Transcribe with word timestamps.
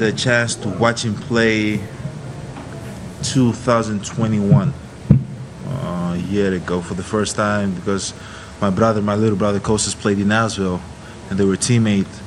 the 0.00 0.12
chance 0.12 0.54
to 0.54 0.66
watch 0.66 1.04
him 1.04 1.14
play 1.14 1.78
2021 3.22 4.72
uh, 5.66 6.14
a 6.14 6.16
year 6.30 6.54
ago 6.54 6.80
for 6.80 6.94
the 6.94 7.02
first 7.02 7.36
time 7.36 7.74
because 7.74 8.14
my 8.62 8.70
brother, 8.70 9.02
my 9.02 9.14
little 9.14 9.36
brother 9.36 9.60
Kostas 9.60 9.94
played 9.94 10.18
in 10.18 10.28
Nashville 10.28 10.80
and 11.28 11.38
they 11.38 11.44
were 11.44 11.58
teammates. 11.58 12.18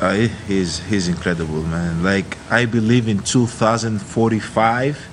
Uh, 0.00 0.28
he's 0.46 0.78
he's 0.86 1.08
incredible, 1.08 1.64
man. 1.64 2.04
Like 2.04 2.38
I 2.48 2.64
believe 2.64 3.08
in 3.08 3.18
2045, 3.18 5.08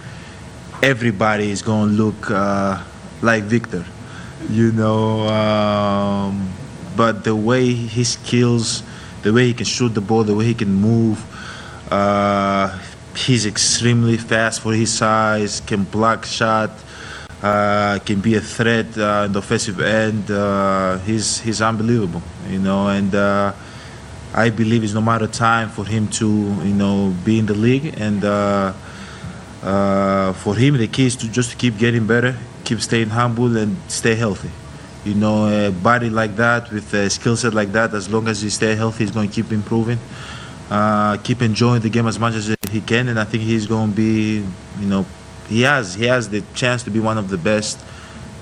everybody 0.84 1.50
is 1.50 1.64
gonna 1.64 1.94
look 1.94 2.30
uh, 2.30 2.84
like 3.24 3.46
Victor, 3.46 3.88
you 4.52 4.72
know. 4.72 5.28
Um, 5.28 6.54
but 6.96 7.24
the 7.24 7.36
way 7.36 7.74
he 7.74 8.04
skills, 8.04 8.84
the 9.24 9.34
way 9.34 9.48
he 9.48 9.54
can 9.54 9.66
shoot 9.66 9.94
the 9.94 10.02
ball, 10.02 10.24
the 10.24 10.36
way 10.36 10.46
he 10.46 10.54
can 10.54 10.74
move, 10.74 11.24
uh, 11.92 12.78
he's 13.16 13.46
extremely 13.46 14.18
fast 14.18 14.62
for 14.62 14.74
his 14.74 14.94
size. 14.94 15.62
Can 15.62 15.84
block 15.84 16.26
shot, 16.26 16.72
uh, 17.42 18.00
can 18.06 18.20
be 18.20 18.36
a 18.36 18.42
threat 18.42 18.98
uh, 18.98 19.26
in 19.26 19.34
the 19.34 19.40
offensive 19.40 19.80
end. 19.80 20.30
Uh, 20.30 20.98
he's 21.00 21.40
he's 21.40 21.62
unbelievable, 21.62 22.22
you 22.50 22.60
know, 22.60 22.88
and. 22.88 23.14
Uh, 23.14 23.54
I 24.34 24.52
believe 24.52 24.84
it's 24.84 24.94
no 24.94 25.02
matter 25.02 25.26
time 25.26 25.70
for 25.70 25.86
him 25.86 26.10
to, 26.20 26.28
you 26.28 26.74
know, 26.74 27.16
be 27.26 27.40
in 27.40 27.48
the 27.48 27.56
league, 27.56 27.96
and 27.98 28.24
uh, 28.24 28.74
uh, 29.64 30.34
for 30.34 30.56
him 30.56 30.78
the 30.78 30.88
key 30.88 31.08
is 31.08 31.16
to 31.16 31.32
just 31.32 31.58
keep 31.58 31.78
getting 31.80 32.06
better, 32.06 32.36
keep 32.64 32.80
staying 32.82 33.10
humble, 33.10 33.58
and 33.58 33.78
stay 33.88 34.14
healthy. 34.14 34.52
You 35.08 35.14
know, 35.14 35.48
a 35.48 35.72
body 35.72 36.10
like 36.10 36.36
that 36.36 36.70
with 36.70 36.94
a 36.94 37.10
skill 37.10 37.38
set 37.38 37.54
like 37.54 37.72
that, 37.72 37.94
as 37.94 38.10
long 38.10 38.28
as 38.28 38.42
he 38.42 38.50
stay 38.50 38.76
healthy, 38.76 39.06
he's 39.06 39.12
going 39.12 39.30
to 39.30 39.34
keep 39.34 39.54
improving, 39.54 40.00
uh, 40.70 41.16
keep 41.24 41.42
enjoying 41.42 41.82
the 41.82 41.90
game 41.90 42.08
as 42.08 42.20
much 42.20 42.36
as 42.36 42.54
he 42.70 42.82
can, 42.82 43.08
and 43.08 43.18
I 43.18 43.24
think 43.24 43.44
he's 43.44 43.68
going 43.68 43.92
to 43.92 43.96
be, 43.96 44.44
you 44.82 44.86
know, 44.86 45.06
he 45.48 45.62
has 45.62 45.96
he 45.96 46.08
has 46.08 46.28
the 46.28 46.44
chance 46.54 46.84
to 46.84 46.90
be 46.90 47.00
one 47.00 47.18
of 47.18 47.30
the 47.30 47.38
best, 47.38 47.80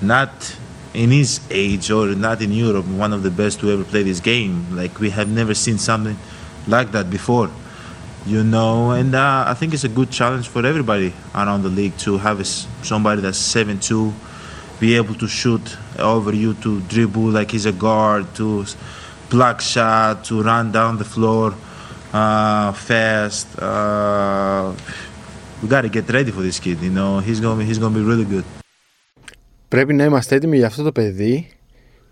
not 0.02 0.58
in 0.96 1.12
his 1.12 1.40
age 1.52 1.92
or 1.92 2.16
not 2.16 2.42
in 2.42 2.52
Europe, 2.52 2.88
one 2.88 3.14
of 3.14 3.22
the 3.22 3.30
best 3.30 3.60
to 3.60 3.70
ever 3.70 3.84
play 3.84 4.02
this 4.02 4.20
game. 4.20 4.76
Like 4.76 5.00
we 5.00 5.12
have 5.12 5.30
never 5.30 5.54
seen 5.54 5.78
something 5.78 6.18
like 6.66 6.94
that 6.94 7.12
before, 7.12 7.52
you 8.26 8.44
know. 8.44 8.90
And 8.90 9.14
uh, 9.14 9.44
I 9.46 9.54
think 9.54 9.76
it's 9.76 9.84
a 9.84 9.94
good 10.00 10.10
challenge 10.10 10.48
for 10.48 10.66
everybody 10.66 11.14
around 11.36 11.62
the 11.62 11.70
league 11.70 11.96
to 12.00 12.18
have 12.18 12.44
somebody 12.82 13.22
that's 13.22 13.38
seven 13.38 13.80
two, 13.80 14.14
be 14.80 14.96
able 14.96 15.14
to 15.14 15.28
shoot 15.28 15.78
over 16.00 16.34
you, 16.34 16.54
to 16.64 16.80
dribble 16.94 17.30
like 17.38 17.50
he's 17.52 17.66
a 17.66 17.76
guard, 17.86 18.26
to 18.40 18.48
s- 18.62 18.76
block 19.30 19.58
shot, 19.62 20.24
to 20.28 20.34
run 20.42 20.72
down 20.72 20.92
the 20.98 21.08
floor 21.16 21.48
uh, 22.14 22.72
fast. 22.88 23.48
Uh, 23.60 24.72
we 25.62 25.68
got 25.74 25.82
to 25.88 25.90
get 25.98 26.06
ready 26.18 26.32
for 26.36 26.42
this 26.48 26.60
kid. 26.60 26.78
You 26.88 26.94
know, 27.00 27.12
he's 27.28 27.40
gonna 27.44 27.58
be, 27.62 27.66
he's 27.70 27.80
gonna 27.80 27.98
be 28.00 28.06
really 28.12 28.28
good. 28.36 28.44
Πρέπει 29.68 29.94
να 29.94 30.04
είμαστε 30.04 30.36
έτοιμοι 30.36 30.58
για 30.58 30.68
αυτό 30.68 30.84
το 30.84 30.92
παιδί. 30.92 31.48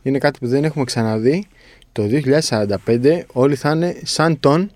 Είναι 0.01 0.17
κάτι 0.17 0.39
που 0.39 0.47
δεν 0.47 0.63
έχουμε 0.63 0.83
ξαναδεί. 0.85 1.47
Το 1.91 2.03
2045 2.49 3.21
όλοι 3.33 3.55
θα 3.55 3.71
είναι 3.71 3.95
σαν 4.03 4.39
τον 4.39 4.71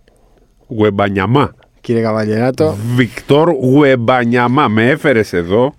Γουεμπανιαμά. 0.68 1.54
κύριε 1.82 2.02
Καβαλιεράτο. 2.02 2.78
Βικτόρ 2.96 3.50
Γουεμπανιαμά. 3.50 4.68
Με 4.68 4.90
έφερες 4.90 5.34
εδώ 5.34 5.74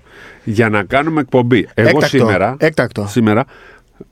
για 0.45 0.69
να 0.69 0.83
κάνουμε 0.83 1.21
εκπομπή. 1.21 1.69
Εγώ 1.75 1.89
Έκτακτο, 1.89 2.07
σήμερα. 2.19 2.57
έκτακτο. 2.59 3.07
Σήμερα, 3.07 3.45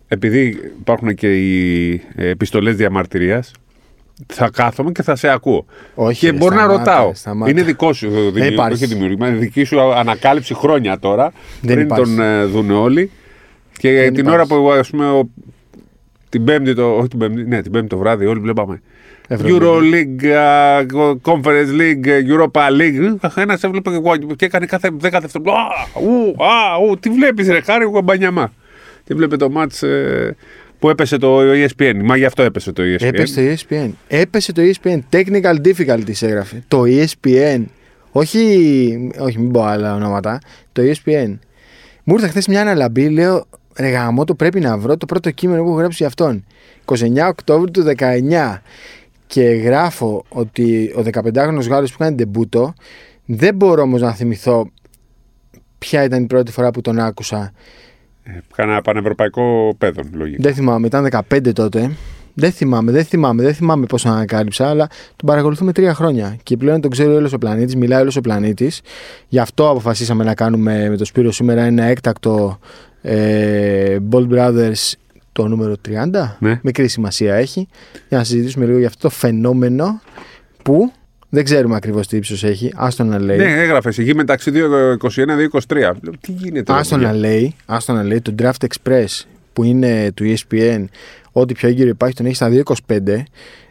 επειδή 0.08 0.72
υπάρχουν 0.80 1.14
και 1.14 1.34
οι 1.36 2.02
επιστολές 2.16 2.76
διαμαρτυρίας, 2.76 3.52
θα 4.26 4.50
κάθομαι 4.52 4.92
και 4.92 5.02
θα 5.02 5.16
σε 5.16 5.28
ακούω. 5.28 5.66
Όχι, 5.94 6.18
και 6.20 6.30
ρε, 6.30 6.36
μπορεί 6.36 6.54
να 6.54 6.60
σταμάτα, 6.60 6.78
ρωτάω. 6.94 7.14
σταμάτα. 7.14 7.50
Είναι 7.50 7.62
δικό 7.62 7.92
σου 7.92 8.08
δημιουργήμα. 8.08 8.46
υπάρχει. 8.46 8.84
Όχι 8.84 8.86
δημιουργήμα, 8.94 9.28
είναι 9.28 9.36
δική 9.38 9.64
σου 9.64 9.80
ανακάλυψη 9.80 10.54
χρόνια 10.54 10.98
τώρα. 10.98 11.32
Δεν 11.60 11.74
πριν 11.74 11.86
υπάρχει. 11.86 12.04
τον 12.04 12.20
ε, 12.20 12.44
δουν 12.44 12.70
όλοι. 12.70 13.10
Και 13.78 13.92
Δεν 13.92 14.14
την 14.14 14.26
υπάρχει. 14.26 14.52
ώρα 14.52 14.62
που 14.62 14.70
ας 14.72 14.90
πούμε, 14.90 15.10
ο- 15.10 15.28
την 16.36 16.44
Πέμπτη, 16.44 16.74
το, 16.74 16.96
όχι 16.96 17.08
την 17.08 17.18
Πέμπτη, 17.18 17.44
ναι, 17.44 17.62
την 17.62 17.72
Πέμπτη 17.72 17.88
το 17.88 17.98
βράδυ, 17.98 18.26
όλοι 18.26 18.40
βλέπαμε. 18.40 18.80
Ευρωλίγκα. 19.28 19.60
Euroleague, 19.62 20.96
α, 21.02 21.16
Conference 21.22 21.80
League, 21.80 22.06
Europa 22.06 22.80
League. 22.80 23.30
Ένας 23.34 23.62
έβλεπε 23.62 23.90
και, 23.90 23.96
εγώ 23.96 24.16
και 24.36 24.44
έκανε 24.44 24.66
κάθε 24.66 24.88
10 24.88 24.94
δευτερόλεπτα. 25.00 25.52
Α, 25.52 26.00
ου, 26.02 26.44
α, 26.44 26.76
ου, 26.76 26.98
τι 26.98 27.10
βλέπεις, 27.10 27.48
ρε, 27.48 27.60
χάρη 27.60 27.86
μπανιαμά. 28.04 28.52
Και 29.04 29.14
βλέπει 29.14 29.36
το 29.36 29.52
match 29.56 29.86
ε, 29.88 30.30
που 30.78 30.90
έπεσε 30.90 31.18
το 31.18 31.38
ESPN. 31.40 31.94
Μα 32.02 32.16
γι' 32.16 32.24
αυτό 32.24 32.42
έπεσε 32.42 32.72
το 32.72 32.82
ESPN. 32.82 33.04
Έπεσε 33.04 33.34
το 33.34 33.40
E 33.40 33.74
ESPN. 33.74 33.90
Έπεσε 34.08 34.52
το 34.52 34.62
ESPN. 34.62 34.98
Technical 35.10 35.56
difficulties 35.64 36.20
έγραφε. 36.20 36.64
Το 36.68 36.82
E 36.86 37.04
ESPN. 37.04 37.62
Όχι, 38.10 39.10
όχι 39.18 39.38
μην 39.38 39.50
πω 39.50 39.62
άλλα 39.62 39.94
ονόματα. 39.94 40.40
Το 40.72 40.82
E 40.82 40.90
ESPN. 40.90 41.38
Μου 42.04 42.14
ήρθε 42.14 42.28
χθες 42.28 42.46
μια 42.46 42.60
αναλαμπή, 42.60 43.08
λέω 43.08 43.46
ρε 43.78 43.88
γαμό, 43.88 44.24
το 44.24 44.34
πρέπει 44.34 44.60
να 44.60 44.78
βρω 44.78 44.96
το 44.96 45.06
πρώτο 45.06 45.30
κείμενο 45.30 45.62
που 45.62 45.68
έχω 45.68 45.78
γράψει 45.78 45.96
για 45.98 46.06
αυτόν. 46.06 46.44
29 46.84 47.28
Οκτώβρη 47.28 47.70
του 47.70 47.84
19. 47.96 48.60
Και 49.26 49.42
γράφω 49.42 50.24
ότι 50.28 50.94
ο 50.96 51.02
15χρονος 51.12 51.68
Γάλλος 51.68 51.92
που 51.92 51.98
κάνει 51.98 52.14
ντεμπούτο, 52.14 52.74
δεν 53.24 53.54
μπορώ 53.54 53.82
όμως 53.82 54.00
να 54.00 54.12
θυμηθώ 54.12 54.70
ποια 55.78 56.04
ήταν 56.04 56.22
η 56.22 56.26
πρώτη 56.26 56.52
φορά 56.52 56.70
που 56.70 56.80
τον 56.80 56.98
άκουσα. 56.98 57.52
Κάνα 58.54 58.82
πανευρωπαϊκό 58.82 59.74
παιδόν, 59.78 60.10
λογικά. 60.12 60.42
Δεν 60.42 60.54
θυμάμαι, 60.54 60.86
ήταν 60.86 61.08
15 61.30 61.52
τότε. 61.52 61.90
Δεν 62.38 62.52
θυμάμαι, 62.52 62.92
δεν 62.92 63.04
θυμάμαι, 63.04 63.42
δεν 63.42 63.54
θυμάμαι 63.54 63.86
πώ 63.86 64.00
τον 64.00 64.12
ανακάλυψα, 64.12 64.68
αλλά 64.68 64.86
τον 65.16 65.28
παρακολουθούμε 65.28 65.72
τρία 65.72 65.94
χρόνια. 65.94 66.36
Και 66.42 66.56
πλέον 66.56 66.80
τον 66.80 66.90
ξέρει 66.90 67.14
όλος 67.14 67.32
ο 67.32 67.38
πλανήτης, 67.38 67.76
μιλάει 67.76 68.00
όλος 68.00 68.16
ο 68.16 68.20
πλανήτης. 68.20 68.80
Γι' 69.28 69.38
αυτό 69.38 69.70
αποφασίσαμε 69.70 70.24
να 70.24 70.34
κάνουμε 70.34 70.88
με 70.88 70.96
το 70.96 71.04
Σπύρο 71.04 71.32
σήμερα 71.32 71.62
ένα 71.62 71.84
έκτακτο 71.84 72.58
ε, 73.08 73.98
Bold 74.10 74.28
Brothers 74.28 74.92
το 75.32 75.48
νούμερο 75.48 75.74
30. 75.88 75.92
Ναι. 76.38 76.60
Μικρή 76.62 76.88
σημασία 76.88 77.34
έχει. 77.34 77.68
Για 78.08 78.18
να 78.18 78.24
συζητήσουμε 78.24 78.66
λίγο 78.66 78.78
για 78.78 78.86
αυτό 78.86 79.00
το 79.00 79.10
φαινόμενο 79.14 80.00
που 80.62 80.92
δεν 81.28 81.44
ξέρουμε 81.44 81.76
ακριβώς 81.76 82.06
τι 82.06 82.16
ύψος 82.16 82.44
έχει. 82.44 82.72
Άστο 82.74 83.04
να 83.04 83.18
λέει. 83.18 83.36
Ναι, 83.36 83.62
έγραφες 83.62 83.98
γη 83.98 84.14
μεταξύ 84.14 84.50
2.21-2.23. 84.54 85.92
Τι 86.20 86.32
γίνεται. 86.32 86.72
ρε, 86.72 86.78
Άστο 86.78 86.94
παιδιά; 86.94 87.10
να 87.10 87.16
λέει, 87.18 87.54
άστο 87.66 87.92
να 87.92 88.02
λέει, 88.02 88.20
το 88.20 88.34
Draft 88.38 88.66
Express 88.66 89.06
που 89.52 89.64
είναι 89.64 90.12
του 90.14 90.24
E 90.24 90.34
ESPN, 90.34 90.84
ό,τι 91.32 91.54
πιο 91.54 91.68
έγκυρο 91.68 91.88
υπάρχει, 91.88 92.14
τον 92.14 92.26
έχει 92.26 92.34
στα 92.34 92.50
2,25. 92.86 93.22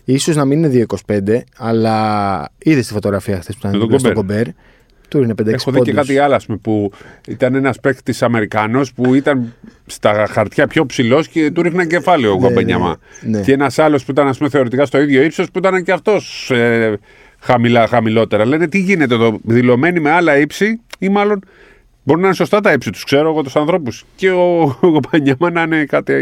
Ίσως 0.04 0.36
να 0.36 0.46
μην 0.46 0.64
είναι 0.64 0.86
2,25, 1.08 1.40
αλλά 1.58 2.50
είδες 2.58 2.88
τη 2.88 2.94
φωτογραφία 2.94 3.40
χθες 3.42 3.56
που 3.56 3.60
ήταν 3.60 3.72
Με 3.72 3.78
τον 3.78 3.88
δίπλα 3.88 4.00
στο 4.00 4.14
Κομπέρ. 4.14 4.44
Κομπέρ. 4.44 4.54
Του 5.08 5.22
είναι 5.22 5.34
5-6 5.42 5.48
Έχω 5.48 5.72
δει 5.72 5.80
και 5.82 5.92
κάτι 5.94 6.18
άλλο, 6.18 6.36
ας 6.36 6.46
πούμε, 6.46 6.58
που 6.58 6.92
ήταν 7.28 7.56
ένας 7.56 7.80
παίκτης 7.80 8.22
Αμερικανό 8.24 8.82
που 8.96 9.14
ήταν 9.16 9.54
στα 9.86 10.26
χαρτιά 10.30 10.68
πιο 10.68 10.86
ψηλός 10.86 11.28
και 11.28 11.52
του 11.52 11.62
ρίχναν 11.62 11.88
κεφάλαιο 11.88 12.32
ο 12.32 12.36
Ναι, 12.40 12.48
Γομπενιαμά. 12.48 12.98
ναι, 13.22 13.38
ναι. 13.38 13.44
Και 13.44 13.52
ένας 13.54 13.80
άλλος 13.80 14.06
που 14.06 14.12
ήταν, 14.12 14.28
ας 14.28 14.38
πούμε, 14.38 14.50
θεωρητικά 14.50 14.86
στο 14.86 15.02
ίδιο 15.02 15.24
ύψος 15.24 15.52
που 15.52 15.58
ήταν 15.58 15.84
και 15.84 15.92
αυτός 15.92 16.52
ε, 16.52 16.98
χαμηλά, 17.40 17.88
χαμηλότερα. 17.88 18.46
Λένε 18.46 18.68
τι 18.68 18.80
γίνεται 18.80 19.14
εδώ, 19.14 19.40
δηλωμένοι 19.44 20.00
με 20.00 20.10
άλλα 20.12 20.38
ύψη 20.38 20.80
ή 21.00 21.10
μάλλον 21.10 21.40
μπορεί 22.06 22.20
να 22.22 22.26
είναι 22.26 22.36
σωστά 22.36 22.60
τα 22.62 22.72
ύψη 22.74 22.90
τους, 22.92 23.04
ξέρω 23.04 23.30
εγώ 23.30 23.42
τους 23.42 23.56
ανθρώπους. 23.56 24.06
Και 24.16 24.30
ο, 24.30 24.62
ο 24.62 24.88
Γομπενιαμά 24.88 25.50
να 25.52 25.62
είναι 25.62 25.86
κάτι 25.86 26.14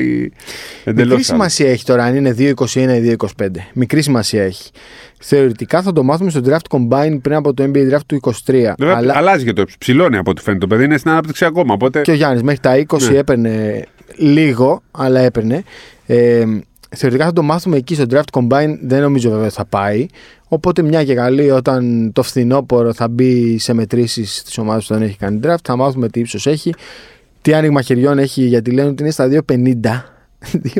εντελώς. 0.83 1.09
Μικρή 1.09 1.23
σημασία 1.23 1.69
έχει 1.71 1.85
τώρα 1.85 2.03
αν 2.03 2.15
είναι 2.15 2.35
2,21 2.37 2.75
ή 2.75 3.15
2,25. 3.19 3.47
Μικρή 3.73 4.01
σημασία 4.01 4.43
έχει. 4.43 4.71
Θεωρητικά 5.19 5.81
θα 5.81 5.93
το 5.93 6.03
μάθουμε 6.03 6.29
στο 6.29 6.41
draft 6.45 6.77
combine 6.77 7.17
πριν 7.21 7.35
από 7.35 7.53
το 7.53 7.63
NBA 7.63 7.93
draft 7.93 8.05
του 8.05 8.19
23. 8.23 8.31
Βέβαια, 8.77 8.95
αλλά 8.95 9.13
αλλάζει 9.17 9.45
και 9.45 9.53
το 9.53 9.61
ύψος. 9.61 9.77
Ψηλώνει 9.77 10.17
από 10.17 10.31
ό,τι 10.31 10.41
φαίνεται. 10.41 10.65
Το 10.65 10.67
παιδί 10.67 10.83
είναι 10.83 10.97
στην 10.97 11.11
ανάπτυξη 11.11 11.45
ακόμα. 11.45 11.73
Οπότε... 11.73 12.01
και 12.01 12.11
ο 12.11 12.13
Γιάννης 12.13 12.43
μέχρι 12.43 12.59
τα 12.59 12.85
20 12.87 13.11
Ναι. 13.11 13.17
έπαιρνε 13.17 13.85
λίγο, 14.17 14.81
αλλά 14.91 15.19
έπαιρνε. 15.19 15.63
Ε, 16.05 16.45
θεωρητικά 16.95 17.25
θα 17.25 17.33
το 17.33 17.43
μάθουμε 17.43 17.77
εκεί 17.77 17.95
στο 17.95 18.05
draft 18.09 18.39
combine. 18.39 18.77
Δεν 18.81 19.01
νομίζω 19.01 19.29
βέβαια 19.29 19.49
θα 19.49 19.65
πάει. 19.65 20.05
Οπότε 20.47 20.81
μια 20.81 21.03
και 21.03 21.13
καλή 21.13 21.51
όταν 21.51 22.11
το 22.13 22.23
φθινόπωρο 22.23 22.93
θα 22.93 23.07
μπει 23.07 23.57
σε 23.57 23.73
μετρήσεις 23.73 24.37
στις 24.37 24.57
ομάδες 24.57 24.85
που 24.85 24.93
δεν 24.93 25.03
έχει 25.03 25.17
κάνει 25.17 25.39
draft, 25.43 25.55
θα 25.63 25.75
μάθουμε 25.75 26.09
τι 26.09 26.19
ύψος 26.19 26.47
έχει. 26.47 26.73
Τι 27.41 27.53
άνοιγμα 27.53 27.81
χεριών 27.81 28.19
έχει, 28.19 28.41
γιατί 28.41 28.71
λένε 28.71 28.89
ότι 28.89 29.03
είναι 29.03 29.11
στα 29.11 29.27
2,50. 29.27 29.39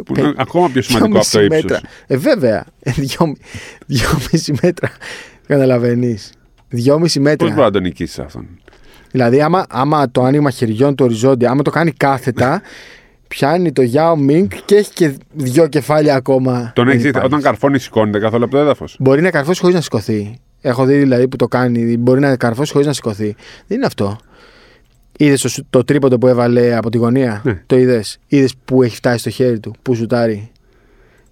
Που 0.05 0.13
είναι 0.17 0.33
ακόμα 0.37 0.69
πιο 0.69 0.81
σημαντικό 0.81 1.17
από 1.17 1.29
το 1.31 1.39
2,5 1.39 1.43
ύψος. 1.43 1.61
μέτρα. 1.61 1.79
Ε, 2.07 2.17
βέβαια. 2.17 2.65
2,5 2.83 4.53
μέτρα. 4.61 4.91
Καταλαβαίνεις. 5.47 6.31
2,5 6.71 7.19
μέτρα. 7.19 7.45
Πώς 7.45 7.55
μπορεί 7.55 7.65
να 7.65 7.71
τον 7.71 7.81
νικήσεις 7.81 8.19
αυτόν; 8.19 8.47
Δηλαδή, 9.11 9.41
άμα, 9.41 9.65
άμα 9.69 10.11
το 10.11 10.23
άνοιγμα 10.23 10.49
χεριών 10.49 10.95
του 10.95 11.05
οριζόντια, 11.05 11.49
άμα 11.49 11.61
το 11.61 11.69
κάνει 11.69 11.91
κάθετα, 11.91 12.61
πιάνει 13.35 13.71
το 13.71 13.83
Yao 13.93 14.29
Ming 14.31 14.47
και 14.65 14.75
έχει 14.75 14.91
και 14.93 15.13
δυο 15.33 15.67
κεφάλια 15.67 16.15
ακόμα. 16.15 16.71
Τον 16.75 16.85
Δεν 16.85 16.93
έχει 16.93 17.03
δει, 17.03 17.09
υπάρχει. 17.09 17.27
όταν 17.27 17.41
καρφώνει, 17.41 17.79
σηκώνεται 17.79 18.19
καθόλου 18.19 18.43
από 18.43 18.53
το 18.53 18.59
έδαφος. 18.59 18.95
Μπορεί 18.99 19.21
να 19.21 19.29
καρφώσει 19.31 19.59
χωρίς 19.61 19.75
να 19.75 19.81
σηκωθεί. 19.81 20.37
Έχω 20.61 20.85
δει 20.85 20.97
δηλαδή 20.97 21.27
που 21.27 21.35
το 21.35 21.47
κάνει. 21.47 21.97
Μπορεί 21.97 22.19
να 22.19 22.35
καρφώσει 22.37 22.71
χωρίς 22.71 22.87
να 22.87 22.93
σηκωθεί. 22.93 23.35
Δεν 23.67 23.77
είναι 23.77 23.85
αυτό. 23.85 24.17
Είδες 25.17 25.41
το, 25.41 25.49
σου- 25.49 25.65
το 25.69 25.83
τρίποντο 25.83 26.17
που 26.17 26.27
έβαλε 26.27 26.75
από 26.75 26.89
τη 26.89 26.97
γωνία; 26.97 27.41
Ναι. 27.43 27.61
Το 27.65 27.77
είδες; 27.77 28.19
Είδες 28.27 28.53
που 28.65 28.83
έχει 28.83 28.95
φτάσει 28.95 29.17
στο 29.17 29.29
χέρι 29.29 29.59
του. 29.59 29.73
Που 29.81 29.95
σουτάρει; 29.95 30.51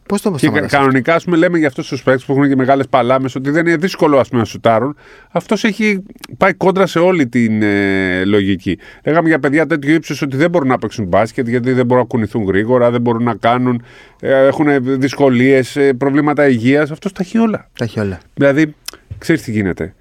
Πώς 0.05 0.21
το 0.21 0.29
Και 0.31 0.35
κα- 0.35 0.51
σταματάς; 0.51 0.71
κανονικά, 0.71 1.15
ας 1.15 1.23
πούμε, 1.23 1.37
λέμε 1.37 1.57
για 1.57 1.67
αυτούς 1.67 1.87
τους 1.87 2.03
παίκτες 2.03 2.25
που 2.25 2.31
έχουν 2.31 2.47
και 2.47 2.55
μεγάλες 2.55 2.87
παλάμες 2.87 3.35
ότι 3.35 3.49
δεν 3.49 3.65
είναι 3.67 3.75
δύσκολο 3.75 4.19
ας 4.19 4.27
πούμε, 4.27 4.39
να 4.41 4.47
σουτάρουν. 4.47 4.95
Αυτός 5.31 5.63
έχει 5.63 6.03
πάει 6.37 6.53
κόντρα 6.53 6.85
σε 6.85 6.99
όλη 6.99 7.27
την 7.27 7.61
ε, 7.61 8.23
λογική. 8.25 8.77
Λέγαμε 9.05 9.27
για 9.27 9.39
παιδιά 9.39 9.65
τέτοιου 9.67 9.93
ύψους 9.93 10.21
ότι 10.21 10.37
δεν 10.37 10.49
μπορούν 10.49 10.67
να 10.67 10.77
παίξουν 10.77 11.05
μπάσκετ 11.05 11.47
γιατί 11.47 11.71
δεν 11.71 11.85
μπορούν 11.85 12.03
να 12.03 12.07
κουνηθούν 12.09 12.43
γρήγορα, 12.43 12.91
δεν 12.91 13.01
μπορούν 13.01 13.23
να 13.23 13.35
κάνουν, 13.35 13.83
ε, 14.21 14.45
έχουν 14.47 14.99
δυσκολίες, 14.99 15.77
προβλήματα 15.97 16.47
υγείας. 16.47 16.91
Αυτός 16.91 17.11
τα 17.11 17.21
έχει 17.23 17.37
όλα. 17.37 17.69
Τα 17.77 17.83
έχει 17.83 17.99
όλα. 17.99 18.19
Δηλαδή, 18.33 18.75
ξέρεις 19.17 19.41
τι 19.41 19.51
γίνεται. 19.51 19.93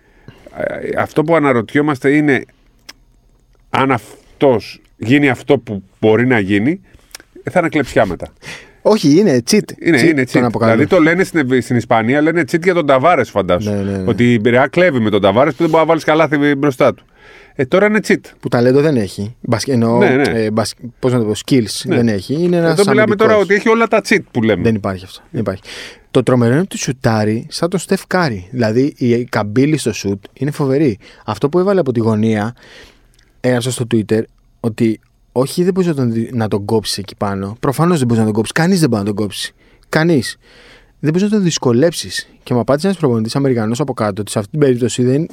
Ε, 0.57 1.01
Αυτό 1.01 1.25
που 1.25 1.37
αναρωτιόμαστε 1.37 2.11
είναι 2.17 2.45
αν 3.71 3.91
αυτός 3.91 4.81
γίνει 4.97 5.29
αυτό 5.29 5.59
που 5.59 5.83
μπορεί 6.01 6.27
να 6.27 6.39
γίνει, 6.39 6.81
ε, 7.43 7.51
θα 7.51 7.59
είναι 7.59 7.69
κλεψιά 7.69 8.07
μετά. 8.07 8.33
Όχι, 8.83 9.19
είναι 9.19 9.43
cheat. 9.51 9.61
Είναι, 9.79 10.01
Cheat 10.01 10.05
είναι 10.05 10.25
τον 10.25 10.43
cheat. 10.43 10.45
αποκαλούν. 10.45 10.75
Δηλαδή 10.75 10.95
το 10.95 11.01
λένε 11.03 11.25
στην, 11.25 11.63
στην 11.63 11.77
Ισπανία, 11.77 12.21
λένε 12.21 12.41
cheat 12.41 12.63
για 12.63 12.75
τον 12.75 12.87
Ταβάρες, 12.87 13.31
φαντάσου. 13.31 13.71
Ναι, 13.71 13.77
ναι, 13.83 13.97
ναι. 13.97 14.05
Ότι 14.07 14.33
η 14.33 14.41
Πειραιά 14.41 14.67
κλέβει 14.67 14.99
με 15.01 15.11
τον 15.11 15.21
Ταβάρες 15.21 15.53
που 15.55 15.59
δεν 15.63 15.69
μπορεί 15.71 15.83
να 15.83 15.89
βάλεις 15.89 16.05
καλάθι 16.05 16.55
μπροστά 16.55 16.95
του. 16.95 17.05
Ε, 17.55 17.65
τώρα 17.65 17.87
είναι 17.87 18.01
cheat. 18.07 18.21
Που 18.41 18.49
ταλέντο 18.49 18.81
δεν 18.81 18.97
έχει. 18.97 19.37
Μπασκε, 19.41 19.73
εννοώ, 19.73 19.99
Ναι, 19.99 20.09
ναι. 20.09 20.43
ε, 20.45 20.51
μπασ- 20.51 20.77
πώς 20.99 21.13
να 21.13 21.19
το 21.19 21.25
πω, 21.25 21.33
skills 21.47 21.83
δεν 21.85 22.09
έχει. 22.09 22.35
Είναι 22.35 22.57
ένας 22.57 22.71
Εδώ 22.79 22.91
μιλάμε 22.91 23.17
τώρα 23.17 23.37
ότι 23.37 23.55
έχει 23.55 23.69
όλα 23.69 23.87
τα 23.89 24.01
cheat 24.09 24.19
που 24.31 24.43
λέμε. 24.43 24.63
Δεν 24.63 24.75
υπάρχει 24.75 25.05
αυτό. 25.05 25.21
Δεν 25.31 25.41
υπάρχει. 25.41 25.63
Το 26.11 26.23
τρομερό 26.23 26.53
είναι 26.53 26.61
ότι 26.61 26.79
σουτάρει 26.79 27.47
σαν 27.51 27.69
τον 27.71 27.81
Στεφ 27.81 28.07
Κάρι. 28.07 28.49
Δηλαδή 28.51 28.95
η 28.97 29.25
καμπύλη 29.25 29.77
στο 29.77 29.93
σουτ 29.93 30.25
είναι 30.33 30.51
φοβερή. 30.51 30.99
Αυτό 31.27 31.49
που 31.49 31.59
έβαλε 31.59 31.81
από 31.81 31.93
τη 31.93 32.01
γωνία, 32.01 32.55
έγραψα 33.41 33.71
στο 33.71 33.87
Twitter 33.95 34.23
ότι 34.61 35.01
όχι 35.33 35.63
δεν 35.65 35.73
μπορείς 35.73 35.89
να 35.89 35.95
τον, 35.95 36.13
δι- 36.13 36.35
να 36.35 36.49
τον 36.49 36.65
κόψεις 36.65 36.99
εκεί 36.99 37.15
πάνω. 37.17 37.57
Προφανώς 37.61 37.99
δεν 37.99 38.07
μπορείς 38.07 38.19
να 38.19 38.25
τον 38.25 38.35
κόψεις. 38.35 38.53
Κανείς 38.53 38.81
δεν 38.81 38.89
μπορεί 38.89 39.03
να 39.03 39.09
τον 39.09 39.17
κόψει. 39.17 39.55
Κανείς. 39.89 40.37
Δεν 41.01 41.13
μπορείς 41.13 41.23
να 41.31 41.35
τον 41.37 41.43
δυσκολέψεις. 41.45 42.29
Και 42.43 42.55
μου 42.55 42.61
απάντησε 42.61 42.87
ένας 42.87 42.99
προπονητής 42.99 43.37
Αμερικανός 43.37 43.81
από 43.81 43.93
κάτω 43.93 44.21
ότι 44.21 44.31
σε 44.31 44.39
αυτή 44.39 44.51
την 44.51 44.61
περίπτωση 44.61 45.03
δεν, 45.05 45.27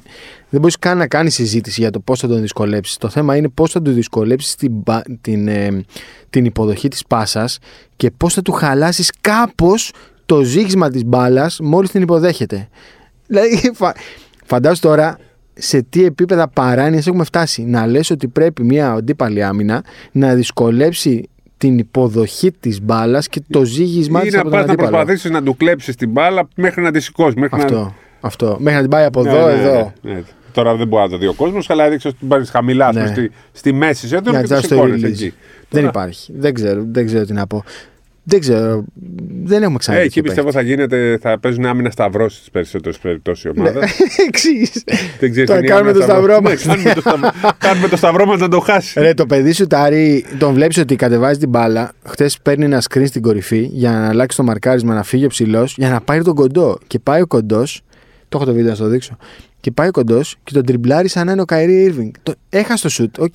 δεν 0.50 0.60
μπορείς 0.60 0.78
καν 0.80 0.98
να 0.98 1.08
κάνεις 1.08 1.34
συζήτηση 1.34 1.82
για 1.82 1.92
το 1.92 2.00
πώς 2.00 2.20
θα 2.20 2.28
τον 2.28 2.42
δυσκολέψεις. 2.42 2.98
Το 2.98 3.10
θέμα 3.10 3.36
είναι 3.36 3.50
πώς 3.50 3.72
θα 3.72 3.82
του 3.82 3.92
δυσκολέψεις 3.92 4.56
την, 4.56 4.84
πα- 4.84 5.04
την, 5.22 5.48
ε, 5.48 5.86
την 6.30 6.46
υποδοχή 6.46 6.88
της 6.88 7.04
πάσας 7.08 7.58
και 7.96 8.12
πώς 8.12 8.34
θα 8.34 8.42
του 8.42 8.52
χαλάσεις 8.52 9.12
κάπως 9.22 9.92
το 10.26 10.44
ζύγισμα 10.44 10.90
της 10.90 11.06
μπάλας 11.06 11.60
μόλις 11.62 11.92
την 11.92 12.02
υποδέχεται. 12.02 12.68
Δηλαδή, 13.28 13.72
φα... 13.74 13.94
φαντάσου 14.46 14.82
τώρα 14.82 15.18
σε 15.58 15.82
τι 15.82 16.06
επίπεδα 16.06 16.48
παράνοια 16.48 17.02
έχουμε 17.08 17.24
φτάσει. 17.24 17.64
Να 17.64 17.88
λες 17.88 18.10
ότι 18.10 18.28
πρέπει 18.28 18.64
μια 18.64 18.92
αντίπαλη 18.92 19.44
άμυνα 19.44 19.84
να 20.12 20.34
δυσκολέψει 20.34 21.30
την 21.58 21.78
υποδοχή 21.78 22.52
της 22.52 22.82
μπάλας 22.82 23.28
και 23.28 23.42
το 23.50 23.64
ζύγισμα 23.66 24.20
Ή 24.20 24.24
της 24.24 24.34
να 24.34 24.40
από 24.40 24.50
τον 24.50 24.58
πας 24.58 24.68
να 24.68 24.74
αντίπαλο. 24.74 24.96
προσπαθήσεις 24.96 25.32
να 25.32 25.44
του 25.44 25.58
κλέψεις 25.58 25.96
την 25.96 26.10
μπάλα 26.10 26.48
μέχρι 26.56 26.82
να 26.82 26.92
τη 26.92 27.00
σηκώσει. 27.00 27.40
Μέχρι 27.40 27.62
Αυτό. 27.62 27.76
Να... 27.80 27.94
Αυτό. 28.22 28.58
Μέχρι 28.60 28.74
να 28.76 28.82
την 28.82 28.90
πάει 28.90 29.06
από 29.06 29.22
Ναι, 29.24 29.30
εδώ, 29.30 29.46
ναι, 29.48 29.54
εδώ. 29.54 29.94
ναι, 30.02 30.14
ναι. 30.14 30.22
Τώρα 30.52 30.76
δεν 30.76 30.88
μπορεί 30.88 31.04
να 31.04 31.10
το 31.10 31.18
δει 31.18 31.28
ο 31.28 31.34
κόσμος, 31.34 31.70
αλλά 31.70 31.84
έδειξε 31.86 32.08
ότι 32.08 32.18
την 32.18 32.28
πάρει 32.28 32.46
χαμηλά 32.46 32.88
ας 32.88 32.94
πούμε, 32.96 33.06
Ναι. 33.06 33.12
στη, 33.12 33.32
στη 33.52 33.74
μέση 33.74 34.08
σε 34.08 34.18
Για 34.22 34.32
να 34.32 34.42
και 34.42 34.48
το 34.48 34.54
τσάς 34.54 34.62
το 34.62 34.68
σηκώνεις 34.68 35.02
release. 35.04 35.08
εκεί. 35.08 35.24
Δεν 35.30 35.34
Τώρα- 35.70 35.88
υπάρχει. 35.88 36.32
Δεν 36.38 36.54
ξέρω, 36.54 36.86
δεν 36.92 37.06
ξέρω 37.06 37.26
τι 37.26 37.34
να 37.34 37.48
πω. 37.48 37.64
Δεν 38.30 38.40
ξέρω. 38.40 38.84
Δεν 39.44 39.62
έχουμε 39.62 39.76
Ε, 39.76 39.78
ξαναδεί. 39.78 40.06
εκεί 40.06 40.22
πιστεύω 40.22 40.52
θα 40.52 40.62
γίνεται, 40.62 41.18
θα 41.22 41.40
παίζουν 41.40 41.66
άμυνα 41.66 41.90
σταυρός 41.90 42.36
στις 42.36 42.50
περισσότερες 42.50 42.98
περιπτώσεις 43.00 43.44
η 43.44 43.50
ομάδα. 43.60 43.80
Εξής. 44.28 44.84
Δεν 45.20 45.32
ξέρεις 45.32 45.46
Τώρα 45.50 45.60
αν 45.60 45.64
η 45.66 45.68
κάνουμε 45.68 45.90
άμυνα 45.90 46.06
το 46.06 46.12
σταυρός 46.12 46.40
Ναι, 46.42 46.50
μας. 46.50 46.62
κάνουμε 46.64 46.94
το 46.94 47.02
σταυρό- 47.02 47.32
Κάνουμε 47.68 47.88
το 47.88 47.98
σταυρό 47.98 48.26
μας 48.26 48.40
να 48.40 48.48
το 48.48 48.60
χάσει. 48.60 49.00
Ρε, 49.00 49.14
το 49.14 49.26
παιδί 49.26 49.52
σου 49.52 49.68
τάρει, 49.68 50.26
τον 50.38 50.54
βλέπεις 50.54 50.78
ότι 50.78 50.96
κατεβάζει 50.96 51.40
την 51.40 51.50
μπάλα. 51.50 51.92
Χθες 52.06 52.38
παίρνει 52.42 52.66
ένα 52.66 52.82
screen 52.90 53.06
στην 53.08 53.22
κορυφή 53.22 53.70
για 53.72 53.92
να 53.92 54.08
αλλάξει 54.08 54.38
το 54.38 54.44
μαρκάρισμα, 54.44 54.94
να 54.94 55.04
φύγει 55.04 55.26
ο 55.26 55.30
ψηλός, 55.30 55.76
για 55.78 55.90
να 55.90 56.02
πάρει 56.02 56.24
τον 56.24 56.36
κοντό. 56.36 56.78
Και 56.88 57.00
πάει 57.00 57.22
ο 57.22 57.28
κοντός. 57.28 57.82
Το 58.30 58.38
έχω 58.38 58.46
το 58.46 58.54
βίντεο 58.54 58.72
να 58.72 58.78
το 58.78 58.88
δείξω. 58.88 59.18
Και 59.60 59.72
πάει 59.72 59.88
ο 59.88 59.92
κοντός 59.92 60.36
και 60.44 60.54
τον 60.54 60.66
ντριμπλάρει 60.66 61.08
σαν 61.08 61.26
να 61.26 61.32
είναι 61.32 61.42
ο 61.42 61.46
Kyrie 61.46 61.94
Irving. 61.96 62.12
Το, 62.24 62.34
έχασε 62.50 62.84
το 62.84 62.90
σουτ. 62.90 63.20
Οκ. 63.20 63.34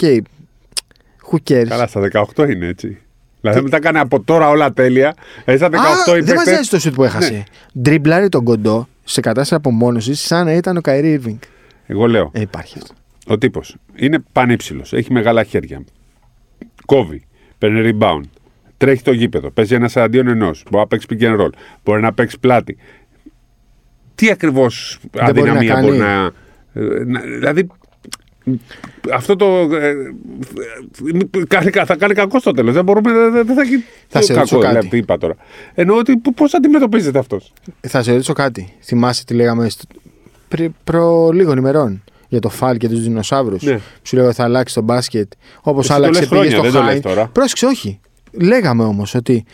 Who 1.30 1.36
cares; 1.50 1.66
Καλά, 1.68 1.86
στα 1.86 2.00
18 2.36 2.48
είναι 2.50 2.66
έτσι. 2.66 2.98
Δηλαδή 3.42 3.62
μετά 3.62 3.80
κάνει 3.80 3.98
από 3.98 4.20
τώρα 4.22 4.48
όλα 4.48 4.72
τέλεια. 4.72 5.14
Ε, 5.44 5.56
στα 5.56 5.68
18 5.68 5.76
Α, 5.76 5.80
οι 5.80 6.20
δεν 6.20 6.24
παίκτες- 6.24 6.34
μαζεύει 6.34 6.68
το 6.68 6.78
σουτ 6.80 6.94
που 6.94 7.04
έχασε. 7.04 7.32
Ναι. 7.32 7.42
Ντριμπλάρει 7.82 8.28
τον 8.28 8.44
κοντό 8.44 8.88
σε 9.04 9.20
κατάσταση 9.20 9.54
απομόνωσης 9.54 10.20
σαν 10.20 10.44
να 10.44 10.52
ήταν 10.52 10.76
ο 10.76 10.80
Καϊρή 10.80 11.20
Irving. 11.24 11.38
Εγώ 11.86 12.06
λέω. 12.06 12.30
Ε, 12.34 12.40
υπάρχει 12.40 12.78
αυτό. 12.78 12.94
Ο 13.26 13.38
τύπος 13.38 13.76
είναι 13.96 14.18
πανύψηλος. 14.32 14.92
Έχει 14.92 15.12
μεγάλα 15.12 15.44
χέρια. 15.44 15.84
Κόβει. 16.86 17.24
Παίρνει 17.58 17.96
rebound. 18.00 18.20
Τρέχει 18.76 19.02
το 19.02 19.12
γήπεδο. 19.12 19.50
Παίζει 19.50 19.74
ένας 19.74 19.96
αντίον 19.96 20.28
ενός. 20.28 20.64
Μπορεί 20.70 20.82
να 20.82 20.86
παίξει 20.86 21.06
pick 21.10 21.22
and 21.22 21.40
roll. 21.40 21.50
Μπορεί 21.84 22.00
να 22.00 22.12
παίξει 22.12 22.38
πλάτη. 22.38 22.76
Τι 24.14 24.30
ακριβώς 24.30 24.98
μπορεί 25.12 25.26
αδυναμία 25.26 25.74
να 25.74 25.80
μπορεί 25.80 25.98
κάνει. 25.98 26.10
να. 26.12 26.30
ε, 26.82 27.04
να- 27.04 27.20
Δηλαδή. 27.20 27.66
Αυτό 29.12 29.36
το. 29.36 29.46
ε, 29.74 29.88
ε, 29.88 29.94
κάνει- 31.48 31.70
θα 31.70 31.96
κάνει 31.96 32.14
κακό 32.14 32.38
στο 32.40 32.50
τέλος. 32.52 32.74
Δεν 32.74 32.84
μπορούμε. 32.84 33.12
Δεν 33.12 33.46
δεν 33.46 33.56
θα 33.56 33.62
γίνει. 33.62 33.82
Θα 34.08 34.18
το 34.18 34.24
σε 34.24 34.34
ρωτήσω 34.34 34.58
κακό, 34.58 34.66
κάτι. 34.66 34.74
δηλαδή, 34.78 34.88
τι 34.88 34.96
είπα 34.96 35.18
τώρα. 35.18 35.36
Εννοώ 35.74 35.96
ότι 35.96 36.20
πώς 36.34 36.54
αντιμετωπίζεται 36.54 37.18
αυτός. 37.18 37.52
Θα 37.80 38.02
σε 38.02 38.12
ρωτήσω 38.12 38.32
κάτι. 38.32 38.74
Θυμάσαι 38.80 39.24
τι 39.24 39.34
λέγαμε 39.34 39.68
στο... 39.68 39.84
πρι... 40.48 40.74
προ 40.84 41.30
λίγων 41.32 41.56
ημερών 41.58 42.02
για 42.28 42.40
το 42.40 42.48
Φάλ 42.48 42.76
και 42.76 42.88
τους 42.88 43.02
δεινοσαύρους. 43.02 43.62
Ναι. 43.62 43.78
Σου 44.02 44.16
λέγω 44.16 44.32
θα 44.32 44.44
αλλάξει 44.44 44.74
το 44.74 44.80
μπάσκετ. 44.82 45.32
Όπως 45.60 45.78
Εσύ 45.84 45.88
το 45.88 45.94
άλλαξε 45.94 46.20
λες 46.20 46.28
πήγες 46.28 46.44
χρόνια, 46.54 46.58
στο 46.58 46.62
δεν 46.62 46.72
το 46.72 46.78
λες 46.78 46.88
Χάιν. 46.88 47.02
τώρα. 47.02 47.26
Πρόσεξε, 47.32 47.66
όχι. 47.66 48.00
Λέγαμε 48.40 48.84
όμως 48.84 49.14
ότι 49.14 49.44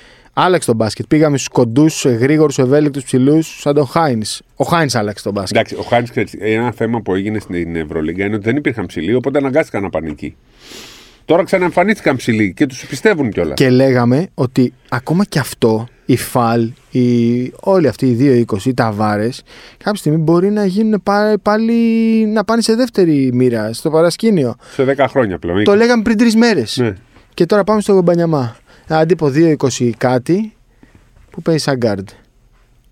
άλλαξε 0.40 0.68
το 0.68 0.74
μπάσκετ. 0.74 1.06
Πήγαμε 1.06 1.36
στους 1.36 1.48
κοντούς, 1.48 2.04
γρήγορου, 2.04 2.52
ευέλικτους 2.56 3.04
ψηλούς, 3.04 3.60
σαν 3.60 3.74
τον 3.74 3.86
Χάινς. 3.86 4.40
Ο 4.56 4.64
Χάινς 4.64 4.94
άλλαξε 4.94 5.24
το 5.24 5.32
μπάσκετ. 5.32 5.56
Εντάξει, 5.56 5.74
ο 5.74 5.82
Χάνη, 5.82 6.08
ένα 6.38 6.72
θέμα 6.72 7.00
που 7.00 7.14
έγινε 7.14 7.38
στην 7.38 7.76
Ευρωλίγκα 7.76 8.24
είναι 8.24 8.34
ότι 8.34 8.44
δεν 8.44 8.56
υπήρχαν 8.56 8.86
ψηλοί, 8.86 9.14
οπότε 9.14 9.38
αναγκάστηκαν 9.38 9.82
να 9.82 9.90
πάνε 9.90 10.08
εκεί. 10.08 10.36
Τώρα 11.24 11.44
ξαναεμφανίστηκαν 11.44 12.16
ψηλοί 12.16 12.52
και 12.52 12.66
τους 12.66 12.86
πιστεύουν 12.86 13.30
κιόλας. 13.30 13.54
Και 13.54 13.70
λέγαμε 13.70 14.26
ότι 14.34 14.72
ακόμα 14.88 15.24
και 15.24 15.38
αυτό, 15.38 15.88
η 16.06 16.16
Φαλ, 16.16 16.70
η... 16.90 17.52
όλοι 17.60 17.88
αυτοί 17.88 18.06
οι 18.06 18.44
2-20, 18.50 18.64
οι 18.64 18.74
Ταβάρες, 18.74 19.42
κάποια 19.76 19.98
στιγμή 19.98 20.18
μπορεί 20.18 20.50
να 20.50 20.64
γίνουν 20.64 21.02
πάλι, 21.02 21.38
πάλι 21.38 21.72
να 22.26 22.44
πάνε 22.44 22.62
σε 22.62 22.74
δεύτερη 22.74 23.30
μοίρα, 23.32 23.72
στο 23.72 23.90
παρασκήνιο. 23.90 24.54
Σε 24.72 24.94
10 24.98 25.04
χρόνια 25.08 25.38
πλέον. 25.38 25.64
Το 25.64 25.74
λέγαμε 25.74 26.02
πριν 26.02 26.16
τρεις 26.16 26.36
μέρες. 26.36 26.76
Ναι. 26.76 26.94
Και 27.34 27.46
τώρα 27.46 27.64
πάμε 27.64 27.80
στο 27.80 28.02
Μπανιαμά. 28.02 28.56
Αντί 28.88 29.12
από 29.12 29.32
2-20 29.34 29.90
κάτι 29.96 30.52
που 31.30 31.42
παίζει 31.42 31.62
σαν 31.62 31.76
γκαρντ. 31.76 32.08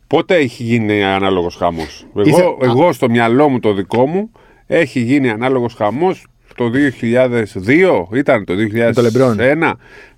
Πότε 0.06 0.34
έχει 0.34 0.62
γίνει 0.62 1.04
ανάλογος 1.04 1.56
χαμός; 1.56 2.06
Εγώ, 2.16 2.28
Ήθε- 2.28 2.56
εγώ 2.62 2.92
στο 2.92 3.10
μυαλό 3.10 3.48
μου 3.48 3.60
το 3.60 3.72
δικό 3.72 4.06
μου 4.06 4.30
έχει 4.66 5.00
γίνει 5.00 5.30
ανάλογος 5.30 5.74
χαμός 5.74 6.26
το 6.54 6.70
2002, 6.70 8.08
ήταν 8.12 8.44
το 8.44 8.54
2001. 8.54 8.94
το 8.94 9.02
Λεμπρόν. 9.02 9.38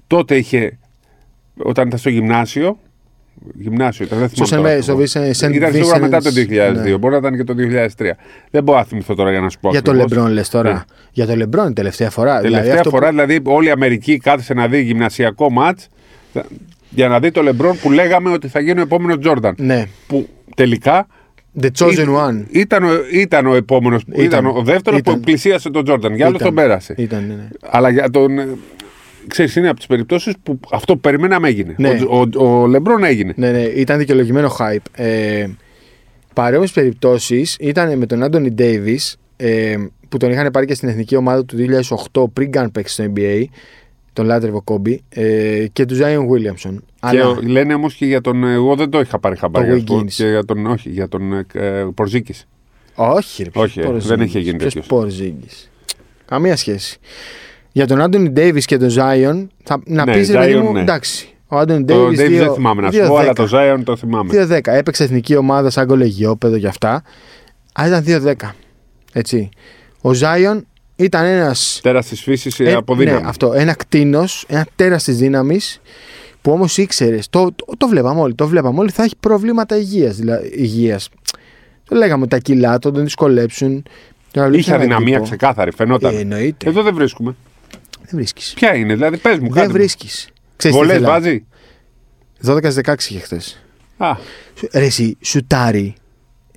Τότε 0.06 0.36
είχε, 0.36 0.78
όταν 1.62 1.86
ήταν 1.86 1.98
στο 1.98 2.08
γυμνάσιο, 2.10 2.78
γυμνάσιο 3.54 4.04
ήταν, 4.06 4.18
δεν 4.18 4.28
Στο 4.28 4.46
θυμάμαι 4.46 4.68
τώρα 4.68 4.82
Σεν- 4.82 4.90
ακριβώς. 4.90 5.10
στο 5.10 5.20
Vincent- 5.20 5.46
Saint 5.50 5.54
Ήταν 5.54 5.72
σίγουρα 5.72 5.96
Vincent's, 5.96 6.00
μετά 6.00 6.20
το 6.22 6.30
2002, 6.30 6.90
ναι. 6.90 6.96
μπορεί 6.96 7.12
να 7.12 7.18
ήταν 7.18 7.36
και 7.36 7.44
το 7.44 7.54
2003. 7.54 8.16
Δεν 8.50 8.62
μπορώ 8.62 8.78
να 8.78 8.84
θυμηθώ 8.84 9.14
τώρα 9.14 9.30
για 9.30 9.40
να 9.40 9.48
σου 9.48 9.58
πω 9.60 9.70
Για 9.70 9.82
το 9.82 9.90
ακριβώς. 9.90 10.12
Λεμπρόν 10.12 10.32
λες 10.32 10.48
τώρα. 10.48 10.72
Ναι. 10.72 10.80
Για 11.12 11.26
το 11.26 11.36
Λεμπρόν 11.36 11.74
τελευταία 11.74 12.10
φορά. 12.10 12.40
Τελευταία 12.40 12.74
αυτό 12.74 12.90
φορά, 12.90 13.04
που- 13.06 13.10
δηλαδή, 13.12 13.40
όλη 13.44 13.66
η 13.66 13.70
Αμερική 13.70 14.16
κάθισε 14.18 14.54
να 14.54 14.68
δει 14.68 14.80
γυμνασιακό 14.82 15.50
ματ 15.50 15.78
για 16.90 17.08
να 17.08 17.20
δει 17.20 17.30
το 17.30 17.42
Λεμπρόν 17.42 17.78
που 17.78 17.90
λέγαμε 17.90 18.30
ότι 18.30 18.48
θα 18.48 18.60
γίνει 18.60 18.78
ο 18.78 18.82
επόμενος 18.82 19.18
Τζόρνταν. 19.18 19.54
Ναι. 19.58 19.84
Που 20.06 20.28
τελικά 20.56 21.06
The 21.60 21.68
chosen 21.78 21.92
Ή- 21.92 22.04
one. 22.06 22.44
Ήταν, 22.50 22.84
ο- 22.84 22.88
ήταν 23.12 23.46
ο 23.46 23.54
επόμενο. 23.54 23.96
Ήταν, 24.12 24.24
Ήταν. 24.24 24.46
ο 24.46 24.62
δεύτερος 24.64 25.00
που 25.00 25.10
Ήταν. 25.10 25.20
πλησίασε 25.20 25.70
τον 25.70 25.84
Τζόρνταν. 25.84 26.14
Για 26.14 26.26
άλλο 26.26 26.34
Ήταν. 26.34 26.46
τον 26.46 26.56
πέρασε. 26.56 26.94
Ήταν, 26.98 27.26
ναι, 27.26 27.34
ναι. 27.34 27.48
Αλλά 27.70 27.90
για 27.90 28.10
τον. 28.10 28.30
Ε, 29.28 29.32
Ξέρεις, 29.32 29.56
είναι 29.56 29.68
από 29.68 29.76
τις 29.76 29.86
περιπτώσεις 29.86 30.34
που 30.42 30.60
αυτό 30.72 30.92
που 30.94 31.00
περιμέναμε 31.00 31.48
έγινε. 31.48 31.74
Ναι. 31.78 31.98
Ο, 32.08 32.20
ο, 32.36 32.44
ο 32.62 32.66
Λεμπρόν 32.66 33.04
έγινε. 33.04 33.32
Ναι, 33.36 33.50
ναι, 33.50 33.62
ήταν 33.62 33.98
δικαιολογημένο 33.98 34.56
hype. 34.58 34.76
Ε, 34.94 35.46
Παρόμοιες 36.34 36.72
περιπτώσεις 36.72 37.56
ήταν 37.60 37.98
με 37.98 38.06
τον 38.06 38.22
Άντωνι 38.22 38.50
Ντέιβις 38.50 39.16
ε, 39.36 39.76
που 40.08 40.16
τον 40.16 40.30
είχαν 40.30 40.50
πάρει 40.50 40.66
και 40.66 40.74
στην 40.74 40.88
εθνική 40.88 41.16
ομάδα 41.16 41.44
του 41.44 41.56
2008 42.12 42.24
πριν 42.32 42.50
καν 42.50 42.72
παίξει 42.72 42.92
στο 42.94 43.12
NBA. 43.16 43.42
Τον 44.12 44.26
λάτρευε 44.26 44.56
ο 44.56 44.60
Κόμπι 44.62 45.02
ε, 45.08 45.66
και 45.72 45.84
του 45.84 45.94
Ζάιον 45.94 46.28
Βίλιαμσον. 46.28 46.76
Και 46.80 46.84
Αλλά 47.00 47.28
ο- 47.28 47.38
λένε 47.42 47.74
όμως 47.74 47.94
και 47.94 48.06
για 48.06 48.20
τον. 48.20 48.44
Εγώ 48.44 48.74
δεν 48.76 48.90
το 48.90 49.00
είχα 49.00 49.18
πάρει 49.18 49.36
χαμπάρι. 49.36 49.68
Το 49.68 49.74
ας 49.74 49.84
πω, 49.84 49.96
Wiggins. 49.98 50.10
Και 50.12 50.26
για 50.28 50.44
τον. 50.44 50.66
Όχι, 50.66 50.88
για 50.90 51.08
τον 51.08 51.32
ε, 51.52 51.86
Πορζίκη. 51.94 52.34
όχι, 52.94 53.42
ρε, 53.42 53.50
ποιος 53.50 53.64
Όχι, 53.64 53.80
ε, 53.80 53.82
Πορζίνγκης, 53.82 54.08
δεν 54.08 54.20
είχε 54.20 54.38
γίνει 54.38 54.56
ποιος 54.58 54.72
τέτοιος. 54.72 54.86
Πορζίνγκης. 54.86 55.70
Καμία 56.26 56.56
σχέση. 56.56 56.98
Για 57.78 57.86
τον 57.86 58.00
Άντωνι 58.00 58.28
Ντέιβις 58.30 58.64
και 58.64 58.76
τον 58.76 58.88
Ζάιον, 58.88 59.50
θα, 59.64 59.80
να 59.86 60.04
Ναι, 60.04 60.12
πεις 60.12 60.30
ρε 60.30 60.38
παιδί 60.38 60.54
Zion, 60.58 60.62
μου, 60.62 60.72
ναι. 60.72 60.80
εντάξει. 60.80 61.28
Ο 61.46 61.56
Άντωνι 61.56 61.84
Το 61.84 61.94
Ντέιβις. 61.94 62.18
Ντέιβι 62.18 62.36
δεν 62.38 62.52
θυμάμαι 62.52 62.82
να 62.82 62.90
σου 62.92 63.06
πω, 63.06 63.16
αλλά 63.16 63.32
το 63.32 63.46
Ζάιον 63.46 63.84
το 63.84 63.96
θυμάμαι. 63.96 64.46
2-10. 64.48 64.60
Έπαιξε 64.64 65.04
εθνική 65.04 65.36
ομάδα 65.36 65.70
σαν 65.70 65.86
κολεγιόπαιδο 65.86 66.58
και 66.58 66.66
αυτά. 66.66 67.02
Αλλά 67.72 68.02
ήταν 68.02 68.34
2-10. 68.40 68.50
Έτσι. 69.12 69.48
Ο 70.00 70.12
Ζάιον 70.12 70.66
ήταν 70.96 71.24
ένα. 71.24 71.54
Τέρας 71.82 72.06
της 72.06 72.22
φύσης 72.22 72.60
από 72.74 72.94
ναι, 72.94 73.04
δύναμη. 73.04 73.22
αυτό. 73.26 73.52
Ένα 73.52 73.74
κτίνος, 73.74 74.44
ένα 74.48 74.66
τέρας 74.76 75.04
της 75.04 75.16
δύναμης 75.16 75.80
που 76.42 76.52
όμως 76.52 76.78
ήξερες, 76.78 77.28
το, 77.30 77.52
το, 77.56 77.64
το 77.76 77.88
βλέπαμε 77.88 78.20
όλοι, 78.20 78.34
το 78.34 78.46
βλέπαμε 78.46 78.78
όλοι, 78.80 78.90
θα 78.90 79.02
έχει 79.02 79.14
προβλήματα 79.20 79.76
υγείας. 79.76 80.16
Δηλαδή, 80.16 80.48
υγείας. 80.56 81.08
Το 81.88 81.96
λέγαμε 81.96 82.20
ότι 82.22 82.30
τα 82.30 82.38
κιλά 82.38 82.78
του 82.78 82.90
τον 82.92 83.02
δυσκολέψουν. 83.02 83.82
Τώρα 84.30 84.46
βλέπεις 84.48 84.66
Είχε 84.66 84.74
έναν 84.74 84.86
αδυναμία 84.86 85.14
τύπο. 85.14 85.24
ξεκάθαρη, 85.26 85.72
φαινόταν. 85.72 86.14
Ε, 86.14 86.18
εννοείται. 86.18 86.68
Εδώ 86.68 86.82
δεν 86.82 86.94
βρίσκουμε. 86.94 87.34
Δεν 88.10 88.18
βρίσκεις. 88.18 88.52
Ποια 88.54 88.74
είναι, 88.74 88.94
δηλαδή 88.94 89.16
πες 89.16 89.38
μου 89.38 89.44
Δεν 89.52 89.62
κάτι. 89.62 89.72
βρίσκεις. 89.72 90.28
Βολές 90.70 91.02
βάζει. 91.02 91.44
12-16 92.44 92.94
είχε 93.08 93.18
χθες. 93.18 93.62
Α, 93.96 94.16
Ρε 94.72 94.84
εσύ, 94.84 95.16
σουτάρει 95.20 95.94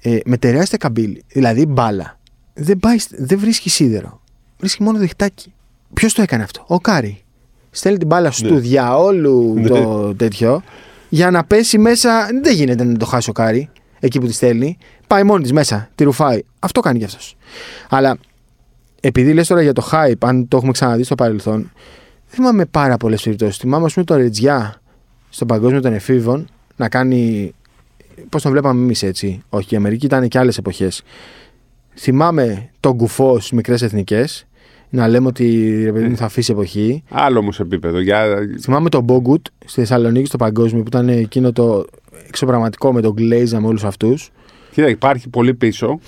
ε, 0.02 0.18
με 0.26 0.38
τεράστια 0.38 0.78
καμπύλη. 0.78 1.24
Δηλαδή 1.28 1.66
μπάλα. 1.66 2.20
Δεν, 2.54 2.80
πάει, 2.80 2.98
σ- 2.98 3.12
δεν 3.18 3.40
βρίσκει 3.40 3.70
σίδερο. 3.70 4.22
Βρίσκει 4.60 4.84
μόνο 4.84 4.98
διχτάκι. 4.98 5.54
Ποιος 5.94 6.14
το 6.14 6.22
έκανε 6.22 6.44
αυτό, 6.44 6.64
ο 6.68 6.80
Κάρι. 6.80 7.24
Στέλνει 7.72 7.98
την 7.98 8.08
μπάλα 8.08 8.32
στο 8.32 8.54
Ναι. 8.54 8.60
διαόλου 8.60 9.54
Ναι. 9.54 9.68
το 9.68 10.16
τέτοιο 10.16 10.62
για 11.10 11.32
να 11.32 11.44
πέσει 11.44 11.78
μέσα. 11.78 12.28
Δεν 12.44 12.54
γίνεται 12.54 12.84
να 12.84 12.98
το 12.98 13.06
χάσει 13.06 13.30
ο 13.30 13.34
Κάρι 13.34 13.70
εκεί 14.00 14.20
που 14.20 14.28
τη 14.28 14.34
στέλνει. 14.34 14.78
Πάει 15.08 15.24
μόνη 15.24 15.42
της 15.44 15.52
μέσα, 15.52 15.90
τη 15.96 16.04
ρουφάει. 16.04 16.42
Αυτό 16.60 16.80
κάνει 16.80 17.00
κι 17.00 17.06
αυτός. 17.06 17.36
Αλλά 17.90 18.18
επειδή 19.02 19.34
λες 19.34 19.48
τώρα 19.48 19.62
για 19.62 19.74
το 19.74 19.90
hype, 19.92 20.14
αν 20.20 20.48
το 20.48 20.58
έχουμε 20.58 20.72
ξαναδεί 20.72 21.04
στο 21.04 21.16
παρελθόν, 21.16 21.58
δεν 21.62 22.36
θυμάμαι 22.36 22.66
πάρα 22.66 22.98
πολλές 22.98 23.24
περιπτώσεις. 23.24 23.58
Θυμάμαι, 23.58 23.86
ας 23.86 23.94
πούμε, 23.94 24.06
το 24.06 24.16
Ρετζιά 24.16 24.82
στον 25.30 25.48
παγκόσμιο 25.48 25.82
των 25.82 25.94
εφήβων 25.94 26.48
να 26.76 26.90
κάνει. 26.90 27.54
Πώς 28.30 28.42
τον 28.42 28.52
βλέπαμε 28.52 28.82
εμείς 28.82 29.04
έτσι. 29.04 29.44
Όχι, 29.50 29.74
η 29.74 29.78
Αμερική 29.78 30.06
ήταν 30.06 30.28
και 30.28 30.38
άλλες 30.38 30.58
εποχές. 30.58 31.04
Θυμάμαι 31.96 32.70
τον 32.80 32.98
κουφό 32.98 33.40
στις 33.40 33.52
μικρές 33.52 33.82
εθνικές. 33.82 34.46
Να 34.90 35.08
λέμε 35.08 35.28
ότι 35.28 35.78
ρε 35.84 35.92
παιδί 35.92 36.08
μου 36.08 36.16
θα 36.16 36.26
αφήσει 36.26 36.52
εποχή. 36.52 37.04
άλλο 37.10 37.40
όμως 37.40 37.60
επίπεδο. 37.60 38.00
Για... 38.00 38.26
Θυμάμαι 38.62 38.90
τον 38.90 39.04
Μπόγκουτ 39.04 39.46
στη 39.66 39.80
Θεσσαλονίκη 39.80 40.26
στο 40.26 40.38
παγκόσμιο 40.38 40.82
που 40.82 40.88
ήταν 40.88 41.10
εκείνο 41.10 41.52
το 41.52 41.86
εξωπραγματικό 42.28 42.94
με 42.94 43.02
τον 43.02 43.14
Γκλέιζα 43.14 43.60
με 43.60 43.68
όλους 43.68 43.84
αυτούς. 43.84 44.32
Κοίτα, 44.72 44.90
υπάρχει 44.90 45.30
πολύ 45.30 45.54
πίσω. 45.54 46.00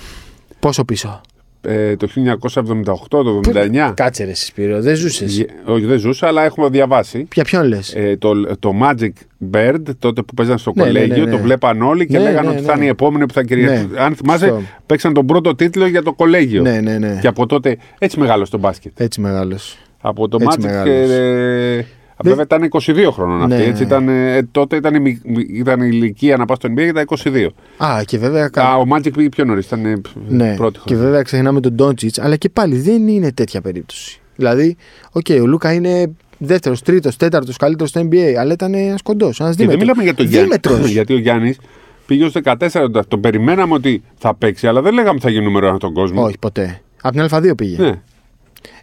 Πόσο 0.60 0.86
πίσω; 0.86 1.22
Ε, 1.68 1.96
το 1.96 2.08
1978, 2.08 3.08
το 3.10 3.40
79. 3.54 3.94
Κάτσε 3.96 4.24
ρε 4.24 4.36
Σπύρο, 4.36 4.82
δεν 4.82 4.96
ζούσες. 4.96 5.36
Γε- 5.36 5.50
Όχι, 5.66 5.86
δεν 5.86 5.98
ζούσα, 6.00 6.28
αλλά 6.28 6.44
έχουμε 6.44 6.70
διαβάσει. 6.70 7.20
Ποια 7.24 7.44
ποιον 7.44 7.66
λες; 7.68 7.94
Ε, 7.96 8.16
το, 8.20 8.32
το 8.60 8.72
Magic 8.84 9.10
Bird, 9.54 9.80
τότε 10.00 10.22
που 10.22 10.34
παίζαν 10.34 10.58
στο 10.58 10.72
Ναι, 10.76 10.84
ναι, 10.84 10.88
κολέγιο, 10.90 11.16
ναι, 11.18 11.24
ναι. 11.32 11.32
το 11.32 11.38
βλέπαν 11.44 11.82
όλοι 11.82 12.06
και 12.08 12.18
Ναι, 12.18 12.24
λέγανε 12.24 12.48
ναι, 12.48 12.54
ότι 12.54 12.62
ναι. 12.62 12.68
θα 12.68 12.74
είναι 12.76 12.86
η 12.86 12.88
επόμενη 12.88 13.26
που 13.26 13.34
θα 13.34 13.44
κυριαρχήσει. 13.44 13.88
Ναι, 13.92 14.00
Αν 14.00 14.16
θυμάσαι, 14.16 14.46
σωστό. 14.48 14.62
παίξαν 14.86 15.14
τον 15.14 15.26
πρώτο 15.26 15.56
τίτλο 15.56 15.88
για 15.88 16.04
το 16.04 16.14
κολέγιο. 16.14 16.62
Ναι, 16.62 16.80
ναι, 16.82 16.98
ναι. 16.98 17.18
Και 17.22 17.28
από 17.28 17.46
τότε 17.46 17.78
έτσι 18.00 18.20
μεγάλο 18.20 18.46
στο 18.46 18.58
μπάσκετ. 18.58 19.00
Έτσι 19.00 19.22
μεγάλο. 19.22 19.58
Από 20.02 20.28
το 20.28 20.38
Έτσι 20.42 20.58
Magic. 20.60 20.64
μεγάλος. 20.66 21.10
Ε, 21.10 21.86
Βέβαια 22.24 22.44
ήταν 22.44 22.70
22 22.72 23.10
χρόνων 23.12 23.42
αυτή. 23.44 23.56
Ναι, 23.56 23.64
έτσι, 23.64 23.82
ναι. 23.82 23.88
ήταν, 23.88 24.08
ε, 24.08 24.44
τότε 24.52 24.76
ήταν 24.76 24.96
η, 24.96 25.00
μι- 25.00 25.22
μι- 25.26 25.50
ήταν 25.58 25.82
η 25.82 25.90
ηλικία 25.92 26.38
να 26.38 26.46
πας 26.46 26.58
στο 26.58 26.70
NBA 26.72 26.84
για 26.84 26.94
τα 26.94 27.04
22. 27.08 27.48
Α, 27.78 28.04
και 28.06 28.18
βέβαια. 28.18 28.50
Α, 28.56 28.76
ο 28.78 28.84
Magic 28.94 29.14
πήγε 29.14 29.30
πιο 29.30 29.46
νωρίς. 29.46 29.66
Ήταν 29.66 29.86
ε, 29.86 30.02
Ναι, 30.28 30.56
πρώτη 30.56 30.80
και 30.80 30.84
χρονιά. 30.88 31.04
βέβαια 31.06 31.22
ξεχνάμε 31.22 31.60
τον 31.60 31.74
Ντόντσιτ, 31.74 32.20
αλλά 32.22 32.36
και 32.36 32.50
πάλι 32.50 32.76
δεν 32.78 33.08
είναι 33.08 33.32
τέτοια 33.32 33.62
περίπτωση. 33.62 34.20
Δηλαδή, 34.36 34.76
οκ, 35.12 35.26
ο 35.42 35.46
Λούκα 35.46 35.74
είναι 35.74 36.12
δεύτερος, 36.38 36.82
τρίτος, 36.82 37.18
τέταρτος 37.18 37.58
καλύτερος 37.58 37.90
στο 37.90 38.02
NBA, 38.02 38.34
αλλά 38.40 38.54
ήταν 38.54 38.74
ένας 38.74 39.02
κοντός, 39.02 39.40
ένας 39.40 39.56
Και 39.56 39.66
δεν 39.66 39.78
δίμετρος. 39.80 39.80
μιλάμε 39.98 40.04
για 40.04 40.14
τον 40.14 40.26
Γιάννη. 40.26 40.48
Δίμετρος. 40.62 40.90
Γιατί 40.98 41.14
ο 41.14 41.18
Γιάννης 41.18 41.58
πήγε 42.06 42.24
ως 42.26 42.32
14. 42.44 42.90
τον- 42.92 43.08
Τον 43.08 43.20
περιμέναμε 43.20 43.74
ότι 43.74 44.04
θα 44.18 44.36
παίξει, 44.36 44.68
αλλά 44.68 44.82
δεν 44.82 44.94
λέγαμε 44.94 45.12
ότι 45.14 45.22
θα 45.22 45.30
γίνει 45.30 45.44
νούμερο 45.46 45.68
ένα 45.68 45.76
στον 45.76 45.94
κόσμο. 45.94 46.24
Όχι, 46.24 46.36
ποτέ. 46.40 46.82
Από 47.02 47.16
την 47.16 47.28
Α2 47.32 47.56
πήγε. 47.58 47.78
Ναι. 47.82 47.92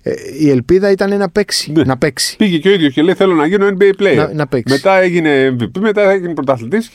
Ε, 0.02 0.12
η 0.40 0.50
ελπίδα 0.50 0.90
ήταν 0.90 1.16
να 1.18 1.30
παίξει. 1.30 1.72
Ναι. 1.72 1.82
Να 1.82 1.96
παίξει. 1.98 2.36
Πήγε 2.36 2.58
και 2.58 2.68
ο 2.68 2.72
ίδιος 2.72 2.92
και 2.92 3.02
λέει: 3.02 3.14
Θέλω 3.14 3.34
να 3.34 3.46
γίνω 3.46 3.66
NBA 3.78 4.02
player. 4.02 4.16
Να- 4.16 4.32
να 4.34 4.46
παίξει. 4.46 4.72
Μετά 4.74 4.96
έγινε 5.00 5.56
MVP, 5.60 5.78
μετά 5.80 6.10
έγινε 6.10 6.34
πρωταθλητής. 6.34 6.90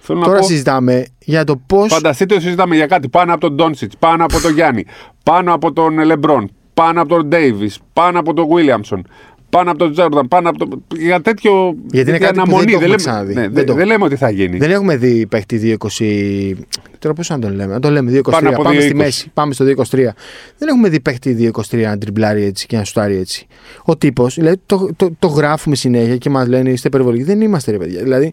Θέλω 0.00 0.20
Τώρα 0.20 0.32
να 0.34 0.38
πω, 0.40 0.46
συζητάμε 0.46 1.04
για 1.18 1.44
το 1.44 1.56
πώ. 1.66 1.86
φανταστείτε 1.88 2.34
ότι 2.34 2.42
συζητάμε 2.42 2.74
για 2.76 2.86
κάτι 2.86 3.08
πάνω 3.08 3.32
από 3.32 3.40
τον 3.40 3.54
Ντόντσιτς, 3.54 3.92
πάνω 3.98 4.24
από 4.24 4.40
τον 4.40 4.54
Γιάννη, 4.54 4.84
πάνω 5.22 5.54
από 5.54 5.72
τον 5.72 5.98
Λεμπρόν, 5.98 6.50
πάνω 6.74 7.00
από 7.00 7.08
τον 7.16 7.26
Ντέιβι, 7.26 7.70
πάνω 7.92 8.18
από 8.18 8.34
τον 8.34 8.46
Βίλιαμσον, 8.54 9.06
πάνω 9.50 9.70
από 9.70 9.78
τον 9.78 9.92
Τζόρνταν, 9.92 10.28
πάνω 10.28 10.48
από 10.48 10.58
τον. 10.58 10.84
Για 10.98 11.20
τέτοιο. 11.20 11.74
Γιατί 11.90 12.10
είναι 12.10 12.18
τέτοια 12.18 12.32
κάτι 12.32 12.50
που 12.50 12.56
δεν 12.56 12.64
το 12.66 12.70
έχουμε 12.70 12.84
λέμε, 12.86 12.96
ξαναδεί. 12.96 13.34
ναι, 13.34 13.40
Δεν 13.40 13.52
δεν, 13.52 13.66
το- 13.66 13.74
δεν 13.74 13.86
λέμε 13.86 14.04
ότι 14.04 14.16
θα 14.16 14.30
γίνει. 14.30 14.58
Δεν 14.58 14.70
έχουμε 14.70 14.96
δει 14.96 15.26
παίχτη 15.26 15.76
2-20. 15.78 16.54
Τώρα 16.98 17.14
πώς 17.14 17.28
να 17.28 17.38
τον 17.38 17.54
λέμε. 17.54 17.72
Να 17.72 17.80
τον 17.80 17.92
λέμε 17.92 18.10
2-23. 18.10 18.22
Πάνω 18.30 18.48
από 18.48 18.62
Πάμε 18.62 18.80
στη 18.80 18.90
2-20. 18.92 18.96
μέση. 18.96 19.30
Πάμε 19.34 19.52
στο 19.52 19.64
2-23. 19.64 20.14
Δεν 20.58 20.68
έχουμε 20.68 20.88
δει 20.88 21.00
παίχτη 21.00 21.50
2-23 21.70 21.82
να 21.82 21.98
τριμπλάρει 21.98 22.42
έτσι 22.44 22.66
και 22.66 22.76
να 22.76 22.84
σουτάρει 22.84 23.16
έτσι. 23.16 23.46
Ο 23.84 23.96
τύπος, 23.96 24.34
δηλαδή 24.34 24.56
το, 24.66 24.88
το, 24.96 25.10
το 25.18 25.26
γράφουμε 25.26 25.76
συνέχεια 25.76 26.16
και 26.16 26.30
μας 26.30 26.48
λένε 26.48 26.70
είστε 26.70 26.88
υπερβολικοί. 26.88 27.22
Δεν 27.24 27.40
είμαστε 27.40 27.70
ρε 27.70 27.76
παιδιά. 27.76 28.02
Δηλαδή 28.02 28.32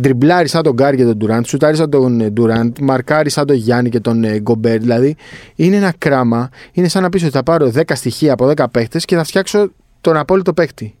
Ντριμπλάρει 0.00 0.48
σαν 0.48 0.62
τον 0.62 0.72
Γκάρ 0.72 0.94
και 0.94 1.04
τον 1.04 1.16
Ντουράντ, 1.16 1.44
σουτάρει 1.46 1.76
σαν 1.76 1.90
τον 1.90 2.20
ε, 2.20 2.30
Ντουράντ, 2.30 2.76
μαρκάρει 2.80 3.30
σαν 3.30 3.46
τον 3.46 3.56
Γιάννη 3.56 3.88
και 3.90 4.00
τον 4.00 4.24
ε, 4.24 4.38
Γκομπέρ. 4.40 4.78
Δηλαδή 4.78 5.16
είναι 5.54 5.76
ένα 5.76 5.92
κράμα. 5.98 6.48
Είναι 6.72 6.88
σαν 6.88 7.02
να 7.02 7.08
πεις 7.08 7.22
ότι 7.22 7.32
θα 7.32 7.42
πάρω 7.42 7.72
10 7.74 7.80
στοιχεία 7.94 8.32
από 8.32 8.52
10 8.56 8.64
παίχτες 8.70 9.04
και 9.04 9.16
θα 9.16 9.24
φτιάξω 9.24 9.70
τον 10.00 10.16
απόλυτο 10.16 10.52
παίχτη. 10.52 10.94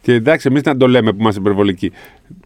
Και 0.00 0.12
εντάξει, 0.12 0.48
εμείς 0.50 0.62
να 0.62 0.76
το 0.76 0.86
λέμε 0.88 1.10
που 1.12 1.16
είμαστε 1.20 1.40
υπερβολικοί. 1.40 1.92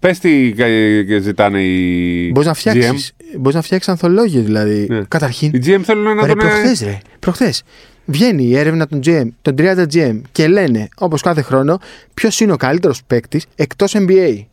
Πες 0.01 0.19
τι 0.19 0.55
ε, 0.57 1.19
ζητάνε 1.21 1.63
οι. 1.63 2.31
Μπορείς 2.33 2.47
να 2.49 2.53
GM. 2.53 2.57
φτιάξει 2.57 3.15
μπορείς 3.39 3.55
να 3.55 3.63
φτιάξεις 3.63 3.89
ανθολόγιο 3.89 4.43
δηλαδή. 4.43 4.87
Ναι. 4.91 5.03
Καταρχήν. 5.09 5.51
Οι 5.55 5.59
GM 5.65 5.81
θέλουν 5.83 6.17
να 6.17 6.27
Ρε, 6.27 6.29
τον. 6.29 6.31
ε, 6.31 6.35
προχθές 6.35 6.81
ρε, 6.81 6.99
προχθές. 7.19 7.63
Βγαίνει 8.05 8.45
η 8.45 8.57
έρευνα 8.57 8.87
των 8.87 9.01
GM, 9.05 9.29
των 9.43 9.55
30 9.59 9.85
GM 9.93 10.21
και 10.33 10.49
λένε, 10.49 10.89
όπως 10.99 11.23
κάθε 11.23 11.43
χρόνο, 11.43 11.79
ποιος 12.15 12.41
είναι 12.41 12.53
ο 12.53 12.57
καλύτερος 12.57 13.05
παίκτης 13.07 13.47
εκτός 13.55 13.95
NBA. 13.97 14.45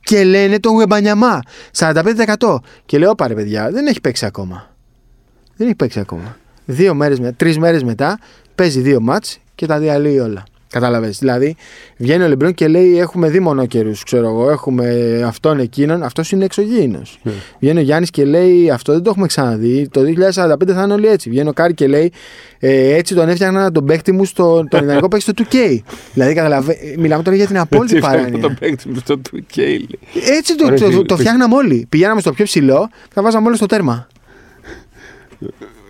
Και 0.00 0.24
λένε 0.24 0.58
τον 0.58 0.72
Γουεμπανιαμά, 0.72 1.40
45%. 1.78 2.02
Και 2.86 2.98
λέω, 2.98 3.14
ρε 3.14 3.34
παιδιά, 3.34 3.70
δεν 3.70 3.86
έχει 3.86 4.00
παίξει 4.00 4.26
ακόμα. 4.26 4.74
Δεν 5.56 5.66
έχει 5.66 5.76
παίξει 5.76 6.00
ακόμα. 6.00 6.36
Δύο 6.64 6.94
μέρες, 6.94 7.20
με, 7.20 7.32
τρεις 7.32 7.58
μέρες 7.58 7.82
μετά 7.82 8.18
παίζει 8.54 8.80
δύο 8.80 9.00
ματς 9.00 9.38
και 9.54 9.66
τα 9.66 9.78
διαλύει 9.78 10.18
όλα. 10.22 10.44
Κατάλαβες. 10.68 11.18
Δηλαδή, 11.18 11.56
βγαίνει 11.96 12.24
ο 12.24 12.28
Λεμπρόν 12.28 12.54
και 12.54 12.68
λέει: 12.68 12.98
Έχουμε 12.98 13.28
δει 13.28 13.40
μονόκερου, 13.40 13.90
ξέρω 14.04 14.26
εγώ. 14.28 14.50
Έχουμε 14.50 15.20
αυτόν 15.26 15.58
εκείνον. 15.58 16.02
Αυτός 16.02 16.30
είναι 16.30 16.44
εξωγήινος. 16.44 17.18
Ναι. 17.22 17.32
Βγαίνει 17.60 17.78
ο 17.78 17.82
Γιάννης 17.82 18.10
και 18.10 18.24
λέει: 18.24 18.70
Αυτό 18.70 18.92
δεν 18.92 19.02
το 19.02 19.10
έχουμε 19.10 19.26
ξαναδεί. 19.26 19.88
Το 19.90 20.00
2045 20.34 20.56
θα 20.66 20.82
είναι 20.82 20.92
όλοι 20.92 21.06
έτσι. 21.06 21.30
Βγαίνει 21.30 21.48
ο 21.48 21.52
Κάρι 21.52 21.74
και 21.74 21.86
λέει: 21.86 22.12
ε, 22.58 22.94
Έτσι 22.96 23.14
τον 23.14 23.28
έφτιαχνα 23.28 23.72
τον 23.72 23.84
παίχτη 23.84 24.12
μου 24.12 24.24
στο 24.24 24.64
τον 24.68 24.82
ιδανικό 24.82 25.08
παίχτη 25.08 25.30
στο 25.30 25.44
2K. 25.50 25.78
δηλαδή, 26.12 26.34
καταλαβα... 26.34 26.72
μιλάμε 26.98 27.22
τώρα 27.22 27.36
για 27.36 27.46
την 27.46 27.58
απόλυτη 27.58 27.96
Έτσι 27.96 28.06
έφτιαχνε 28.06 28.38
παράνοια. 28.38 28.48
τον 28.48 28.56
παίκτη 28.60 28.88
μου 28.88 28.96
στο 28.98 29.20
2K. 29.32 29.56
λέει. 29.56 29.88
Έτσι 30.36 30.56
το, 30.56 30.64
Ωραία, 30.64 30.78
το, 30.78 30.84
το, 30.84 30.90
φίλε. 30.90 31.02
το 31.02 31.16
φτιάχναμε 31.16 31.54
όλοι. 31.54 31.86
Πηγαίναμε 31.88 32.20
στο 32.20 32.32
πιο 32.32 32.44
ψηλό, 32.44 32.88
τα 33.14 33.22
βάζαμε 33.22 33.46
όλοι 33.46 33.56
στο 33.56 33.66
τέρμα. 33.66 34.06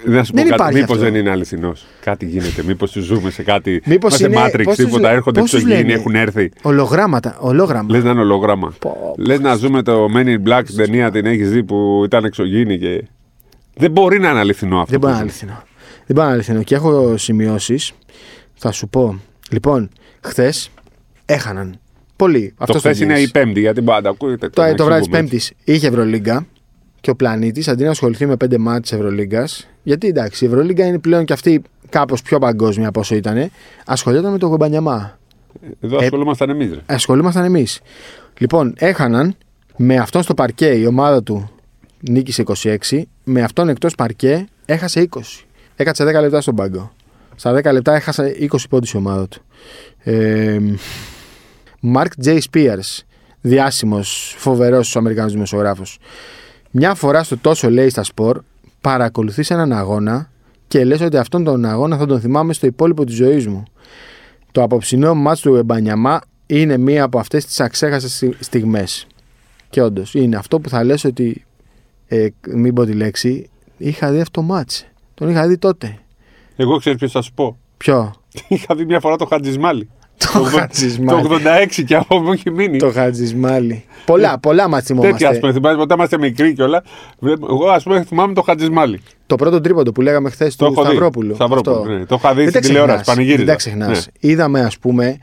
Να 0.07 0.25
σου 0.25 0.31
πω 0.33 0.37
Δεν 0.37 0.49
κάτι, 0.49 0.55
υπάρχει 0.63 0.75
μήπως 0.81 0.97
αυτό. 0.97 1.11
δεν 1.11 1.15
είναι 1.21 1.31
αληθινός; 1.31 1.87
Κάτι 2.01 2.27
γίνεται. 2.27 2.63
Μήπως 2.63 2.93
ζούμε 2.93 3.31
σε 3.31 3.43
κάτι. 3.43 3.83
Μήπως 3.85 4.11
μας 4.11 4.21
σε 4.21 4.27
είναι- 4.27 4.37
Matrix, 4.45 4.63
πώς 4.65 4.77
τους 4.77 4.85
τίποτα. 4.85 5.01
λέ- 5.09 5.13
Έρχονται 5.17 5.41
πώς 5.41 5.51
τους 5.51 5.59
εξωγήινοι, 5.63 5.89
λένε; 5.89 5.99
έχουν 6.01 6.15
έρθει. 6.15 6.51
Ολογράμματα. 6.63 7.37
Ολόγραμμα. 7.41 7.87
Λες 7.91 8.05
να 8.05 8.11
είναι 8.11 8.21
ολογράμμα. 8.21 8.75
Πω, 8.79 9.15
Λες 9.19 9.41
να 9.41 9.55
ζούμε 9.55 9.83
το 9.83 10.07
Men 10.17 10.27
in 10.27 10.49
Black 10.49 10.63
την 10.67 10.77
ταινία, 10.77 11.11
την 11.11 11.27
έχεις 11.27 11.51
δει 11.51 11.65
που 11.65 12.03
ήταν 12.05 12.25
εξωγήινη 12.25 12.79
και. 12.79 13.05
Δεν 13.77 13.91
μπορεί 13.91 14.19
να 14.19 14.31
είναι 14.31 14.39
αληθινό 14.39 14.77
αυτό. 14.81 14.91
Δεν 14.91 15.01
μπορεί 15.01 15.13
να 15.13 15.19
που 15.19 15.25
είναι 15.25 15.31
αληθινό. 15.33 15.63
Δεν 16.07 16.07
μπορεί 16.07 16.19
να 16.19 16.25
είναι 16.25 16.33
αληθινό. 16.35 16.63
Και 16.63 16.75
έχω 16.75 17.17
σημειώσεις. 17.17 17.93
Θα 18.55 18.73
σου 18.73 18.89
πω. 18.89 19.21
Λοιπόν, 19.51 19.89
χθες 20.21 20.71
έχαναν. 21.25 21.79
Πολύ. 22.17 22.49
Το 22.49 22.55
Αυτός 22.59 22.77
χθες 22.81 23.01
είναι 23.01 23.19
η 23.21 23.29
Πέμπτη, 23.31 23.61
γιατί 23.61 23.81
μπορεί 23.81 23.97
να 23.97 24.03
τα 24.03 24.11
ακούετε. 24.11 24.49
Το, 24.49 24.63
να 24.63 24.75
το 24.75 24.85
βράδυ 24.85 25.01
της 25.01 25.09
εξηγούμε 25.09 25.29
Πέμπτης 25.29 25.53
είχε 25.65 25.87
Ευρωλίγκα 25.87 26.47
και 27.07 27.13
ο 27.13 27.17
πλανήτης 27.17 27.69
αντί 27.69 27.85
να 27.85 27.91
ασχοληθεί 27.91 28.27
με 28.27 28.37
πέντε 28.37 28.59
μάτς 28.59 28.81
της 28.81 28.99
Ευρωλίγκας. 28.99 29.69
Γιατί 29.83 30.07
εντάξει, 30.07 30.45
η 30.45 30.49
Ευρωλίγκα 30.49 30.87
είναι 30.87 30.99
πλέον 30.99 31.25
και 31.25 31.33
αυτή 31.33 31.63
κάπως 31.89 32.23
πιο 32.23 32.39
παγκόσμια 32.39 32.89
από 32.89 33.01
όσο 33.01 33.15
ήταν. 33.15 33.51
Ασχολιόταν 33.87 34.33
με 34.33 34.39
τον 34.39 34.49
Γομπανιαμά. 34.49 35.19
έτσι. 35.63 35.77
Εδώ 35.81 35.99
ασχολούμασταν 35.99 36.51
εμείς. 36.51 36.79
Ασχολούμασταν 36.87 37.45
εμείς. 37.45 37.81
Λοιπόν, 38.39 38.75
έχαναν 38.79 39.37
με 39.77 39.97
αυτόν 39.97 40.23
στο 40.23 40.35
παρκέ 40.35 40.67
η 40.67 40.87
ομάδα 40.87 41.23
του 41.23 41.51
νίκησε 42.01 42.43
26, 42.63 43.03
με 43.25 43.43
αυτόν 43.43 43.69
εκτός 43.69 43.95
παρκέ 43.95 44.49
έχασε 44.65 45.09
20. 45.13 45.21
Έκατσε 45.77 46.05
10 46.05 46.21
λεπτά 46.21 46.41
στον 46.41 46.55
πάγκο. 46.55 46.93
Στα 47.37 47.53
10 47.53 47.73
λεπτά 47.73 47.95
έχασε 47.95 48.37
20 48.41 48.47
πόντους 48.69 48.93
η 48.93 48.97
ομάδα 48.97 49.29
του. 49.29 49.43
Ε, 49.99 50.59
Mark 51.95 52.25
J. 52.25 52.39
Spears, 52.53 52.99
διάσημος, 53.41 54.35
φοβερός 54.39 54.97
Αμερικανό 54.97 55.29
δημοσιογράφος. 55.29 55.99
Μια 56.79 56.95
φορά 56.95 57.23
στο 57.23 57.39
τόσο 57.39 57.71
λέει 57.71 57.89
στα 57.89 58.03
σπορ, 58.03 58.41
παρακολουθείς 58.81 59.51
έναν 59.51 59.73
αγώνα 59.73 60.31
και 60.69 60.85
λες 60.85 61.01
ότι 61.01 61.17
αυτόν 61.17 61.45
τον 61.45 61.65
αγώνα 61.65 61.97
θα 61.97 62.07
τον 62.07 62.21
θυμάμαι 62.21 62.53
στο 62.53 62.67
υπόλοιπο 62.67 63.05
της 63.05 63.15
ζωής 63.15 63.47
μου. 63.47 63.63
Το 64.53 64.63
απόψινό 64.63 65.15
μάτς 65.15 65.41
του 65.41 65.55
Εμπανιαμά 65.55 66.21
είναι 66.47 66.77
μία 66.77 67.05
από 67.05 67.19
αυτές 67.19 67.47
τις 67.47 67.61
αξέχαστες 67.61 68.15
στιγ- 68.15 68.43
στιγμές. 68.43 69.07
Και 69.71 69.83
όντως 69.83 70.15
είναι 70.15 70.37
αυτό 70.37 70.61
που 70.61 70.69
θα 70.69 70.85
λες 70.85 71.05
ότι, 71.05 71.45
ε, 72.07 72.29
μην 72.55 72.75
πω 72.75 72.85
τη 72.85 72.93
λέξη, 72.93 73.51
είχα 73.77 74.11
δει 74.13 74.21
αυτό 74.21 74.41
το 74.41 74.47
μάτς. 74.47 74.87
Τον 75.15 75.29
είχα 75.31 75.47
δει 75.49 75.59
τότε. 75.59 75.99
Εγώ 76.57 76.77
ξέρω 76.79 76.97
ποιος 76.97 77.13
θα 77.13 77.23
σου 77.23 77.33
πω. 77.35 77.59
Ποιο; 77.77 78.13
Είχα 78.49 78.75
δει 78.75 78.85
μια 78.85 79.01
φορά 79.01 79.17
το 79.17 79.25
Χατζισμάλι. 79.27 79.89
Το 80.33 80.43
Χατζισμάλι. 80.43 81.29
Το 81.29 81.35
86 81.35 81.83
και 81.87 81.95
από 81.97 82.19
μου 82.21 82.33
έχει 82.33 82.51
μείνει. 82.51 82.79
Το 82.79 82.91
Χατζισμάλι. 82.91 83.85
Πολλά, 84.05 84.39
πολλά 84.39 84.69
μας 84.69 84.83
Τέτοια, 84.83 85.03
ας 85.11 85.17
θυμόμαστε. 85.17 85.39
πούμε, 85.41 85.53
θυμάσαι, 85.53 85.77
όταν 85.81 85.97
είμαστε 85.97 86.19
μικροί 86.19 86.53
και 86.55 86.63
όλα. 86.63 86.83
βλέπω- 87.19 87.47
Εγώ, 87.51 87.69
ας 87.69 87.83
πούμε, 87.83 88.03
θυμάμαι 88.05 88.35
το 88.35 88.43
Χατζισμάλι. 88.43 89.01
Το 89.27 89.35
πρώτο 89.35 89.61
τρίποντο 89.61 89.93
που 89.93 90.01
λέγαμε 90.01 90.31
χθες 90.31 90.57
Το 90.57 90.67
του 90.67 90.73
έχω 90.73 90.83
δει. 90.83 90.89
Σταυρόπουλου. 90.89 91.35
Σταυρόπουλου, 91.35 91.77
Αυτό. 91.77 91.93
ναι. 91.93 92.05
Το 92.07 92.15
είχα 92.19 92.35
δει 92.35 92.41
Δεν 92.41 92.49
στην 92.51 92.61
τα 92.63 92.67
τηλεόραση, 92.67 93.01
ξεχνάς. 93.03 93.15
πανηγύριζα. 93.17 93.45
Δεν 93.45 93.53
τα 93.53 93.55
ξεχνάς. 93.57 94.07
Ναι. 94.23 94.31
Είδαμε, 94.31 94.61
ας 94.61 94.79
πούμε, 94.79 95.19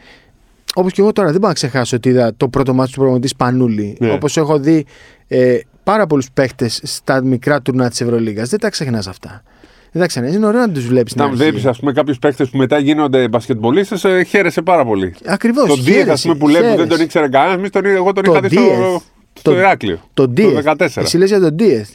όπως 0.76 0.92
και 0.94 1.02
εγώ 1.02 1.12
τώρα 1.14 1.28
δεν 1.28 1.36
μπορώ 1.38 1.48
να 1.48 1.54
ξεχάσω 1.54 1.96
ότι 1.96 2.10
είδα 2.10 2.32
το 2.38 2.48
πρώτο 2.48 2.74
μάτι 2.74 2.92
του 2.92 2.98
προπονητής 3.00 3.36
Πανούλη. 3.36 3.98
Ναι. 4.00 4.12
Όπως 4.12 4.38
έχω 4.38 4.60
δει 4.60 4.86
ε, 5.28 5.58
πάρα 5.84 6.08
πολλούς 6.08 6.28
παίχτες 6.34 6.80
στα 6.84 7.24
μικρά 7.24 7.62
τουρνά 7.62 7.90
της 7.90 8.02
Ευρωλίγα. 8.02 8.44
Δεν 8.44 8.60
τα 8.60 8.70
ξεχνάς 8.70 9.08
αυτά. 9.08 9.44
Δεν 9.96 10.02
τα 10.02 10.08
ξεχνά. 10.08 10.30
Είναι 10.30 10.46
ωραίο 10.46 10.60
να 10.62 10.70
τους 10.72 10.88
βλέπεις. 10.88 11.16
Να 11.16 11.28
βλέπεις, 11.30 11.66
ας 11.66 11.80
πούμε, 11.80 11.92
κάποιους 11.92 12.20
παίχτε 12.20 12.46
που 12.46 12.58
μετά 12.58 12.78
γίνονται 12.80 13.28
μπασκετμπολίστες, 13.28 14.04
ε, 14.04 14.24
χαίρεσαι 14.24 14.62
πάρα 14.62 14.86
πολύ. 14.86 15.14
Ακριβώς. 15.26 15.68
Τον 15.68 15.84
Ντίεθ, 15.84 16.10
ας 16.10 16.22
πούμε, 16.22 16.36
που 16.36 16.48
λέμε 16.48 16.72
που 16.72 16.78
δεν 16.78 16.88
τον 16.88 17.02
ήξερε 17.02 17.28
κανένας, 17.30 17.56
εμείς 17.58 17.70
τον, 17.70 17.86
εγώ 17.86 18.14
τον 18.14 18.24
Το 18.24 18.32
είχα 18.32 18.42
δει 18.42 18.56
στο, 18.56 18.62
Ντίεθ. 18.62 19.02
στο 19.34 19.52
Το- 19.52 19.58
Ηράκλειο. 19.58 20.00
Τον 20.14 20.30
Ντίεθ. 20.30 20.54
Το 20.54 20.62
14. 20.62 21.02
Εσύ 21.02 21.18
λες 21.18 21.30
για 21.30 21.40
τον 21.40 21.54
Ντίεθ. 21.54 21.90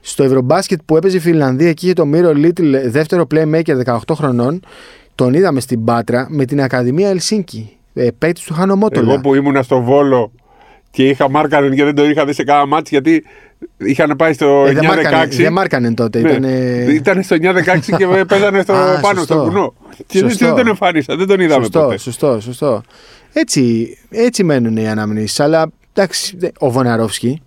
Στο 0.00 0.22
Ευρωμπάσκετ 0.22 0.80
που 0.84 0.96
έπαιζε 0.96 1.16
η 1.16 1.20
Φιλανδία, 1.20 1.68
εκεί 1.68 1.84
είχε 1.84 1.94
το 1.94 2.06
Μύρο 2.06 2.34
Λίτλ, 2.34 2.72
δεύτερο 2.86 3.26
playmaker 3.34 3.76
18 3.84 4.14
χρονών. 4.14 4.60
Τον 5.14 5.34
είδαμε 5.34 5.60
στην 5.60 5.84
Πάτρα 5.84 6.26
με 6.30 6.44
την 6.44 6.60
Ακαδημία 6.62 7.08
Ελσίνκη. 7.08 7.76
Ε, 7.94 8.08
παίκτης 8.18 8.44
του 8.44 8.54
Χάνο 8.54 8.76
Μότολα. 8.76 9.12
Εγώ 9.12 9.20
που 9.20 9.34
ήμουνα 9.34 9.62
στο 9.62 9.80
Βόλο 9.80 10.32
και 10.90 11.08
είχα 11.08 11.30
μάρκαρεν 11.30 11.74
και 11.74 11.84
δεν 11.84 11.94
το 11.94 12.04
είχα 12.04 12.24
δει 12.24 12.32
σε 12.32 12.44
κάνα 12.44 12.66
μάτς 12.66 12.90
γιατί 12.90 13.24
είχαν 13.76 14.16
πάει 14.16 14.32
στο 14.32 14.64
Ε, 14.68 14.72
δεν, 14.72 14.84
μάρκανε, 14.84 15.24
9-16. 15.24 15.28
δεν 15.36 15.52
μάρκανε 15.52 15.94
τότε. 15.94 16.20
Ναι. 16.20 16.28
Ήτανε... 16.30 16.86
Ήταν 16.92 17.22
στο 17.22 17.36
9-16 17.40 17.96
και 17.96 18.06
με 18.06 18.24
παίζανε 18.28 18.62
στο, 18.62 18.72
Α, 18.72 19.00
πάνω 19.00 19.18
σωστό. 19.18 19.34
στο 19.34 19.44
βουνό. 19.44 19.74
Και 20.06 20.20
δεν, 20.20 20.28
Σωστό. 20.30 20.46
δεν 20.46 20.54
τον 20.56 20.66
εμφάνισα, 20.66 21.16
δεν 21.16 21.26
τον 21.26 21.40
είδαμε 21.40 21.62
Σωστό, 21.64 21.80
ποτέ. 21.80 21.96
σωστό, 21.98 22.40
σωστό. 22.40 22.82
Έτσι, 23.32 23.96
έτσι 24.10 24.44
μένουν 24.44 24.76
οι 24.76 24.88
αναμνήσεις. 24.88 25.40
Αλλά 25.40 25.70
εντάξει, 25.94 26.36
δε- 26.38 26.48
ο 26.58 26.70
Βοναρόφσκι. 26.70 27.42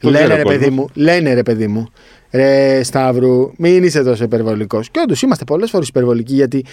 Το 0.00 0.10
λένε 0.10 0.24
ξέρει 0.24 0.42
ρε 0.42 0.48
ο 0.48 0.50
παιδί 0.50 0.64
κόσμος. 0.64 0.74
μου, 0.94 1.02
λένε 1.02 1.34
ρε 1.34 1.42
παιδί 1.42 1.66
μου. 1.66 1.88
Ρε 2.30 2.82
Σταύρου, 2.82 3.52
μην 3.56 3.82
είσαι 3.84 4.02
τόσο 4.02 4.24
υπερβολικός. 4.24 4.90
Και 4.90 5.00
όντως 5.02 5.22
είμαστε 5.22 5.44
πολλές 5.44 5.70
φορές 5.70 5.88
υπερβολικοί 5.88 6.34
γιατί 6.34 6.64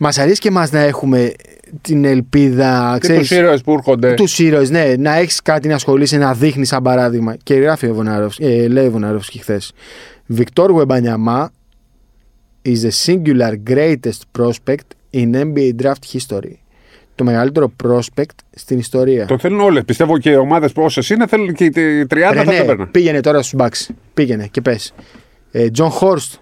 μας 0.00 0.18
αρέσει 0.18 0.40
και 0.40 0.48
εμά 0.48 0.68
να 0.70 0.78
έχουμε 0.80 1.32
την 1.80 2.04
ελπίδα. 2.04 2.98
Και 3.00 3.18
τους 3.18 3.30
ήρωες 3.30 3.60
που 3.62 3.72
έρχονται. 3.72 4.14
Τους 4.14 4.38
ήρωες, 4.38 4.70
ναι, 4.70 4.94
να 4.98 5.16
έχεις 5.16 5.42
κάτι 5.42 5.68
να 5.68 5.74
ασχολείσαι, 5.74 6.16
να 6.16 6.34
δείχνεις 6.34 6.68
σαν 6.68 6.82
παράδειγμα. 6.82 7.36
Και 7.42 7.54
γράφει 7.54 7.86
ο 7.86 7.94
Βοναρόφσκι, 7.94 8.44
ε, 8.44 8.68
λέει 8.68 8.86
ο 8.86 8.90
Βοναρόφσκι 8.90 9.38
χθες. 9.38 9.72
Βικτόρ 10.26 10.70
Γουεμπανιαμά 10.70 11.52
is 12.64 12.76
the 12.82 12.90
singular 13.06 13.52
greatest 13.70 14.20
prospect 14.38 14.88
in 15.14 15.34
NBA 15.34 15.72
draft 15.82 16.04
history. 16.18 16.52
Το 17.14 17.24
μεγαλύτερο 17.24 17.72
prospect 17.84 18.34
στην 18.50 18.78
ιστορία. 18.78 19.26
Το 19.26 19.38
θέλουν 19.38 19.60
όλες. 19.60 19.84
Πιστεύω 19.84 20.18
και 20.18 20.30
οι 20.30 20.34
ομάδες 20.36 20.72
που 20.72 20.82
όσες 20.82 21.10
είναι 21.10 21.26
θέλουν 21.26 21.52
και 21.52 21.64
οι 21.64 21.72
30 22.10 22.18
θα 22.20 22.32
Ρενέ, 22.32 22.58
το 22.58 22.64
παίρνουν. 22.64 22.90
πήγαινε 22.90 23.20
τώρα 23.20 23.42
στους 23.42 23.60
Bucks. 23.62 23.94
Πήγαινε 24.14 24.46
και 24.50 24.60
πες. 24.60 24.94
Ε, 25.50 25.70
Τζον 25.70 25.90
Χόρστ, 25.90 26.34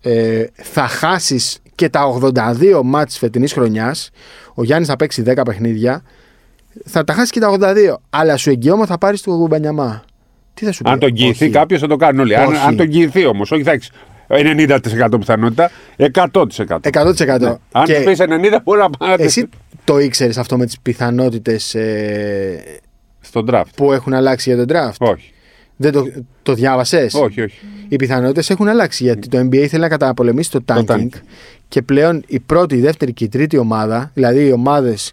ε, 0.00 0.44
θα 0.52 0.86
χάσεις 0.86 1.58
και 1.76 1.88
τα 1.88 2.18
82 2.34 2.80
ματς 2.84 3.18
φετινής 3.18 3.52
χρονιάς. 3.52 4.10
Ο 4.54 4.64
Γιάννης 4.64 4.88
θα 4.88 4.96
παίξει 4.96 5.22
10 5.26 5.42
παιχνίδια. 5.44 6.02
Θα 6.84 7.04
τα 7.04 7.12
χάσει 7.12 7.32
και 7.32 7.40
τα 7.40 7.48
82. 7.48 7.96
Αλλά 8.10 8.36
σου 8.36 8.50
εγγυώμαι 8.50 8.86
θα 8.86 8.98
πάρεις 8.98 9.22
τον 9.22 9.30
Γουεμπανιαμά. 9.32 10.04
Τι 10.54 10.64
θα 10.64 10.72
σου 10.72 10.82
πει; 10.82 10.90
Αν 10.90 10.98
τον 10.98 11.08
εγγυηθεί 11.08 11.44
Όχι. 11.44 11.52
κάποιος 11.52 11.80
θα 11.80 11.86
το 11.86 11.96
κάνουν 11.96 12.20
όλοι. 12.20 12.36
Αν, 12.36 12.46
Όχι. 12.46 12.66
αν 12.66 12.76
τον 12.76 12.86
εγγυηθεί 12.86 13.26
όμως, 13.26 13.50
όχι 13.50 13.62
θα 13.62 13.70
έχεις 13.70 13.90
90% 14.28 15.18
πιθανότητα, 15.18 15.70
100%. 15.96 16.80
100%. 16.80 17.38
Ναι. 17.40 17.54
Αν 17.72 17.84
Και 17.84 17.94
του 17.98 18.04
πεις 18.04 18.18
90, 18.20 18.60
μπορεί 18.64 18.80
να 18.80 18.90
πάει 18.90 19.14
εσύ 19.18 19.48
το 19.84 19.98
ήξερες 19.98 20.38
αυτό 20.38 20.56
με 20.56 20.64
τις 20.66 20.80
πιθανότητες 20.80 21.74
ε, 21.74 22.62
στον 23.20 23.46
draft. 23.50 23.62
που 23.76 23.92
έχουν 23.92 24.14
αλλάξει 24.14 24.54
για 24.54 24.66
τον 24.66 24.76
draft; 24.76 25.06
Όχι. 25.12 25.30
Δεν 25.76 25.92
το, 25.92 26.06
το 26.42 26.54
διάβασες; 26.54 27.14
Όχι, 27.14 27.42
όχι. 27.42 27.58
Οι 27.88 27.96
πιθανότητες 27.96 28.50
έχουν 28.50 28.68
αλλάξει 28.68 29.04
γιατί 29.04 29.28
το 29.28 29.38
NBA 29.38 29.54
ήθελε 29.54 29.82
να 29.82 29.88
καταπολεμήσει 29.88 30.50
το 30.50 30.64
tanking 30.66 30.84
tank. 30.86 31.08
και 31.68 31.82
πλέον 31.82 32.22
η 32.26 32.40
πρώτη, 32.40 32.76
η 32.76 32.80
δεύτερη 32.80 33.12
και 33.12 33.24
η 33.24 33.28
τρίτη 33.28 33.56
ομάδα, 33.56 34.10
δηλαδή 34.14 34.46
οι 34.46 34.52
ομάδες 34.52 35.12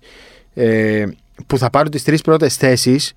ε, 0.53 1.05
που 1.47 1.57
θα 1.57 1.69
πάρουν 1.69 1.91
τις 1.91 2.03
τρεις 2.03 2.21
πρώτες 2.21 2.55
θέσεις 2.55 3.13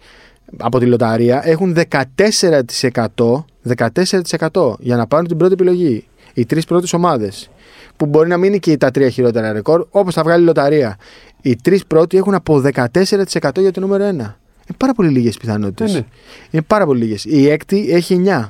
από 0.57 0.79
τη 0.79 0.87
λοταρία 0.87 1.41
έχουν 1.45 1.77
14%, 1.91 3.45
14% 3.77 4.75
για 4.79 4.97
να 4.97 5.07
πάρουν 5.07 5.27
την 5.27 5.37
πρώτη 5.37 5.53
επιλογή. 5.53 6.07
Οι 6.35 6.47
τρεις 6.47 6.65
πρώτες 6.65 6.93
ομάδες. 6.93 7.51
Που 7.97 8.07
μπορεί 8.07 8.29
να 8.29 8.37
μείνει 8.37 8.59
και 8.59 8.77
τα 8.77 8.91
τρία 8.91 9.09
χειρότερα 9.09 9.53
ρεκόρ, 9.53 9.87
όπως 9.91 10.15
θα 10.15 10.23
βγάλει 10.23 10.43
η 10.43 10.47
λοταρία. 10.47 10.97
Οι 11.43 11.57
τρεις 11.57 11.87
πρώτοι 11.87 12.17
έχουν 12.17 12.35
από 12.35 12.63
14% 12.75 13.61
για 13.61 13.71
το 13.71 13.81
νούμερο 13.81 14.05
1. 14.05 14.35
Είναι 14.69 14.77
πάρα 14.77 14.93
πολύ 14.95 15.09
λίγες 15.09 15.37
πιθανότητες. 15.37 15.93
Ναι, 15.93 15.99
ναι. 15.99 16.05
Είναι 16.51 16.63
πάρα 16.63 16.85
πολύ 16.87 16.99
λίγες. 17.05 17.25
Η 17.25 17.49
έκτη 17.49 17.91
έχει 17.91 18.23
9. 18.27 18.49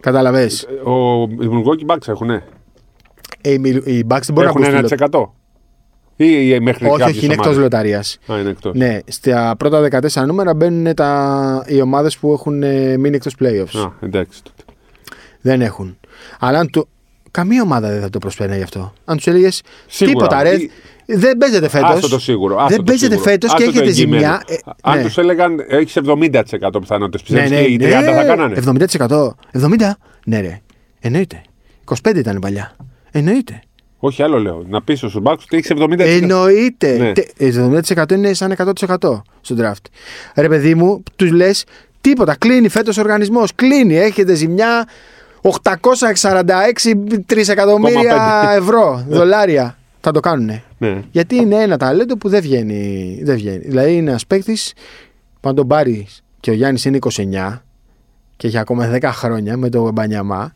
Κατάλαβε. 0.00 0.50
Ο, 0.84 1.22
οι 1.22 1.48
Milwaukee 1.50 1.94
Bucks 1.94 2.08
έχουν. 2.08 2.30
Ε, 2.30 2.42
οι, 3.42 3.60
Mil- 3.64 3.86
οι 3.86 4.04
Bucks 4.08 4.20
δεν 4.22 4.32
μπορούν 4.34 4.48
Έχουν 4.50 4.60
να 4.72 4.80
μπουν 4.80 4.86
στη 4.88 4.96
1%. 5.10 5.24
Ή, 6.16 6.48
ή 6.48 6.60
μέχρι 6.60 6.86
Όχι, 6.86 6.98
κάποιες 6.98 7.16
όχι, 7.16 7.24
είναι 7.24 7.34
εκτός 7.34 7.46
ομάδες. 7.46 7.62
λοταρίας. 7.62 8.18
Α, 8.32 8.38
είναι 8.40 8.50
εκτός. 8.50 8.74
Ναι, 8.74 8.98
στα 9.06 9.54
πρώτα 9.58 9.88
14 10.12 10.26
νούμερα 10.26 10.54
μπαίνουν 10.54 10.94
τα, 10.94 11.64
οι 11.66 11.80
ομάδες 11.80 12.18
που 12.18 12.32
έχουν 12.32 12.62
ε, 12.62 12.96
μείνει 12.96 13.16
εκτός 13.16 13.34
playoffs. 13.40 13.78
Α, 13.84 14.06
εντάξει. 14.06 14.42
τότε. 14.42 14.62
Δεν 15.40 15.60
έχουν. 15.60 15.98
Αλλά 16.38 16.58
αν 16.58 16.70
το, 16.70 16.88
καμία 17.30 17.62
ομάδα 17.62 17.88
δεν 17.90 18.00
θα 18.00 18.10
το 18.10 18.18
προσπέρνει 18.18 18.56
γι' 18.56 18.62
αυτό. 18.62 18.92
Αν 19.04 19.16
τους 19.16 19.26
έλεγες 19.26 19.62
Σίγουρα. 19.86 20.16
τίποτα, 20.26 20.42
ρε. 20.42 20.54
Ή- 20.54 20.70
Δεν 21.16 21.36
παίζετε 21.36 21.68
φέτος. 21.68 21.90
Άστο 21.90 22.08
το 22.08 22.18
σίγουρο. 22.18 22.54
άστο 22.56 22.68
Δεν 22.68 22.76
το 22.76 22.82
παίζετε 22.84 23.12
σίγουρο. 23.14 23.30
φέτος 23.30 23.54
και 23.54 23.62
Άστο 23.62 23.72
το 23.72 23.78
έχετε 23.78 23.90
εγγυημένο. 23.90 24.22
ζημιά. 24.22 24.42
Ε, 24.46 24.54
Αν 24.82 24.96
ναι. 24.96 25.02
τους 25.04 25.18
έλεγαν 25.18 25.64
έχεις 25.68 25.96
70% 25.96 26.80
πιθανότητε, 26.80 27.32
ναι, 27.34 27.40
πιστεύει 27.42 27.48
ναι, 27.48 27.60
και 27.62 27.72
οι 27.72 27.76
30 27.76 27.80
ναι, 27.80 28.12
θα 28.12 28.24
κάνανε. 28.24 28.56
70%. 28.66 29.34
70%. 29.52 29.96
Ναι, 30.24 30.40
ρε. 30.40 30.60
Εννοείται. 31.00 31.42
25 32.10 32.16
ήταν 32.16 32.38
παλιά. 32.38 32.76
Εννοείται. 33.10 33.60
Όχι, 33.98 34.22
άλλο 34.22 34.38
λέω. 34.38 34.64
Να 34.68 34.82
πεις 34.82 34.98
στους 34.98 35.16
Bucks 35.22 35.32
ότι 35.32 35.56
έχεις 35.56 35.70
70%. 35.70 35.98
Εννοείται. 35.98 36.96
Ναι. 36.98 37.12
Τε- 37.12 37.30
ε, 37.36 37.50
70% 37.50 38.12
είναι 38.12 38.32
σαν 38.32 38.50
100% 38.52 39.22
στο 39.40 39.56
draft. 39.58 39.84
Ρε 40.34 40.48
παιδί 40.48 40.74
μου, 40.74 41.02
τους 41.16 41.30
λες 41.30 41.64
τίποτα. 42.00 42.36
Κλείνει 42.38 42.68
φέτος 42.68 42.96
ο 42.98 43.00
οργανισμός. 43.00 43.54
Κλείνει. 43.54 43.96
Έχετε 43.98 44.34
ζημιά 44.34 44.88
846 45.42 46.92
τρισεκατομμύρια 47.26 48.16
0,5. 48.52 48.56
ευρώ, 48.56 49.04
δολάρια. 49.08 49.78
Θα 50.00 50.10
το 50.12 50.20
κάνουνε. 50.20 50.62
Ναι. 50.78 51.02
Γιατί 51.10 51.34
είναι 51.36 51.56
ένα 51.56 51.76
ταλέντο 51.76 52.16
που 52.16 52.28
δεν 52.28 52.40
βγαίνει. 52.42 53.18
Δεν 53.22 53.34
βγαίνει. 53.36 53.58
Δηλαδή 53.58 53.94
είναι 53.96 54.10
ένας 54.10 54.26
παίκτης 54.26 54.72
που 55.40 55.48
αν 55.48 55.54
τον 55.54 55.66
πάρεις 55.66 56.22
και 56.40 56.50
ο 56.50 56.54
Γιάννης 56.54 56.84
είναι 56.84 56.98
29 57.00 57.62
και 58.36 58.46
έχει 58.46 58.58
ακόμα 58.58 58.90
10 59.00 59.02
χρόνια 59.12 59.56
με 59.56 59.68
το 59.68 59.90
Μπανιαμά. 59.92 60.52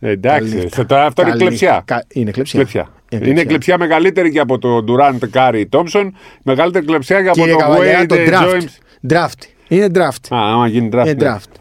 Ε, 0.00 0.10
Εντάξει. 0.10 0.50
καλή- 0.54 0.74
σε- 0.74 0.84
τώρα 0.84 1.06
αυτό 1.06 1.22
είναι 1.22 1.30
καλή- 1.30 1.42
κλεψιά. 1.46 1.82
κα- 1.84 2.04
Είναι 2.12 2.30
κλεψιά. 2.30 2.58
Κλεψιά. 2.58 2.80
Είναι 3.10 3.22
Είναι 3.24 3.24
κλεψιά. 3.24 3.44
κλεψιά 3.48 3.78
μεγαλύτερη 3.78 4.30
και 4.32 4.40
από 4.40 4.58
το 4.58 4.84
Durant 4.88 5.28
Κάρι 5.30 5.68
Thompson. 5.72 6.08
Μεγαλύτερη 6.42 6.84
κλεψιά 6.86 7.22
και 7.22 7.28
από 7.28 7.38
Κύριε 7.38 7.52
το 7.52 7.58
Καβαλιά, 7.58 8.02
Wade 8.02 8.06
το 8.08 8.14
draft. 8.28 8.60
Jones. 8.60 9.12
Draft. 9.12 9.42
Είναι 9.68 9.86
draft. 9.94 10.34
Α, 10.34 10.52
άμα 10.52 10.66
γίνει 10.68 10.88
draft. 10.92 11.04
Είναι 11.06 11.12
ναι. 11.14 11.36
draft. 11.36 11.52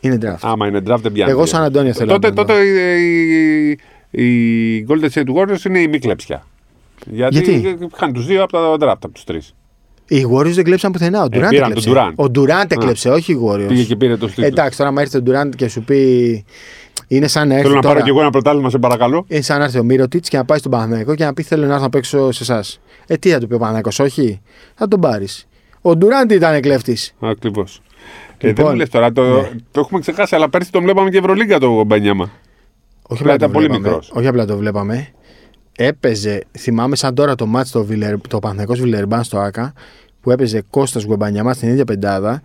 Είναι 0.00 0.18
draft. 0.22 0.38
Άμα 0.40 0.66
είναι 0.66 0.78
draft 0.78 1.00
δεν 1.02 1.12
πιάνει. 1.12 1.30
Εγώ 1.30 1.46
σαν 1.46 1.62
Αντώνιο 1.62 1.92
θέλω 1.92 2.12
Τότε, 2.12 2.28
να 2.28 2.34
τον 2.34 2.46
τότε 2.46 2.60
η, 2.62 3.78
η, 4.14 4.74
η 4.76 4.86
Golden 4.88 5.08
State 5.12 5.34
Warriors 5.36 5.64
είναι 5.66 5.78
η 5.78 5.88
μη 5.88 5.98
κλεψιά. 5.98 6.46
Γιατί, 7.06 7.58
Γιατί; 7.58 7.88
είχαν 7.94 8.12
τους 8.12 8.26
δύο 8.26 8.42
από 8.42 8.52
τα 8.52 8.76
draft, 8.80 8.98
από 9.00 9.08
τους 9.08 9.24
τρεις. 9.24 9.54
Οι 10.08 10.26
Warriors 10.32 10.50
δεν 10.52 10.64
κλέψαν 10.64 10.92
πουθενά. 10.92 11.22
Ο 11.22 11.26
Durant 11.26 11.42
Ε, 11.42 11.48
πήραν 11.48 11.70
έκλεψε. 11.70 11.92
τον 11.92 11.96
Durant. 11.96 12.12
Ο 12.14 12.24
Durant 12.34 12.70
έκλεψε, 12.70 13.08
όχι 13.08 13.32
οι 13.32 13.38
Warriors. 13.46 13.68
Πήγε 13.68 13.82
και 13.82 13.96
πήρε 13.96 14.16
το 14.16 14.26
τίτλο. 14.26 14.44
Εντάξει, 14.46 14.78
τώρα, 14.78 14.90
άμα 14.90 15.00
έρθει 15.02 15.16
ο 15.16 15.22
Durant 15.26 15.48
και 15.56 15.68
σου 15.68 15.82
πει. 15.82 16.44
Είναι 17.08 17.26
σαν 17.26 17.48
να 17.48 17.54
έρθει. 17.54 17.64
Θέλω 17.66 17.74
να 17.76 17.80
τώρα... 17.82 17.94
πάρω 17.94 18.04
κι 18.06 18.10
εγώ 18.10 18.20
ένα 18.20 18.30
πρωτάθλημα, 18.30 18.70
σε 18.70 18.78
παρακαλώ. 18.78 19.24
Είναι 19.28 19.40
σαν 19.40 19.58
να 19.58 19.64
έρθει 19.64 19.78
ο 19.78 19.82
Μύρωτιτ 19.82 20.24
και 20.28 20.36
να 20.36 20.44
πάει 20.44 20.58
στον 20.58 20.70
Παναγενικό 20.70 21.14
και 21.14 21.24
να 21.24 21.34
πει: 21.34 21.42
Θέλω 21.42 21.66
να 21.66 21.72
έρθω 21.72 21.82
να 21.82 21.90
παίξω 21.90 22.32
σε 22.32 22.42
εσάς. 22.42 22.80
Ε, 23.06 23.16
τι 23.16 23.30
θα 23.30 23.38
του 23.38 23.46
πει 23.46 23.54
ο 23.54 23.58
Παναγενικό, 23.58 24.04
Όχι; 24.04 24.40
Θα 24.74 24.88
τον 24.88 25.00
πάρεις. 25.00 25.46
Ο 25.82 25.90
Durant 25.90 26.32
ήταν 26.32 26.60
κλέφτης. 26.60 27.14
Ακριβώς. 27.20 27.76
Ε, 27.76 28.34
δεν 28.38 28.48
Λοιπόν, 28.48 28.70
μου 28.70 28.76
λες 28.76 28.88
τώρα, 28.88 29.12
το, 29.12 29.22
ναι. 29.22 29.50
το 29.70 29.80
έχουμε 29.80 30.00
ξεχάσει, 30.00 30.34
αλλά 30.34 30.48
πέρσι 30.48 30.72
τον 30.72 30.82
βλέπαμε 30.82 31.10
και 31.10 31.18
Ευρωλίγκα 31.18 31.58
το 31.58 31.84
Μπανιάμα. 31.84 32.30
Όχι 33.08 33.22
Απλά 33.22 33.34
απλά 33.34 33.36
το 33.36 33.44
ήταν 33.44 33.50
πολύ 33.50 33.64
βλέπαμε. 33.66 33.88
μικρός. 33.88 34.10
Όχι 34.14 34.26
απλά 34.26 34.44
το 34.44 34.56
βλέπαμε. 34.56 35.08
Έπαιζε, 35.76 36.42
θυμάμαι 36.58 36.96
σαν 36.96 37.14
τώρα 37.14 37.34
το 37.34 37.46
μάτς 37.46 37.70
το, 37.70 37.84
Βιλερ, 37.84 38.20
το 38.28 38.38
Παναθηναϊκός 38.38 38.80
Βιλερμπάν 38.80 39.24
στο 39.24 39.38
ΆΚΑ 39.38 39.72
που 40.20 40.30
έπαιζε 40.30 40.62
Κώστας 40.70 41.06
Γκουεμπανιαμά 41.06 41.52
στην 41.54 41.68
ίδια 41.68 41.84
πεντάδα 41.84 42.42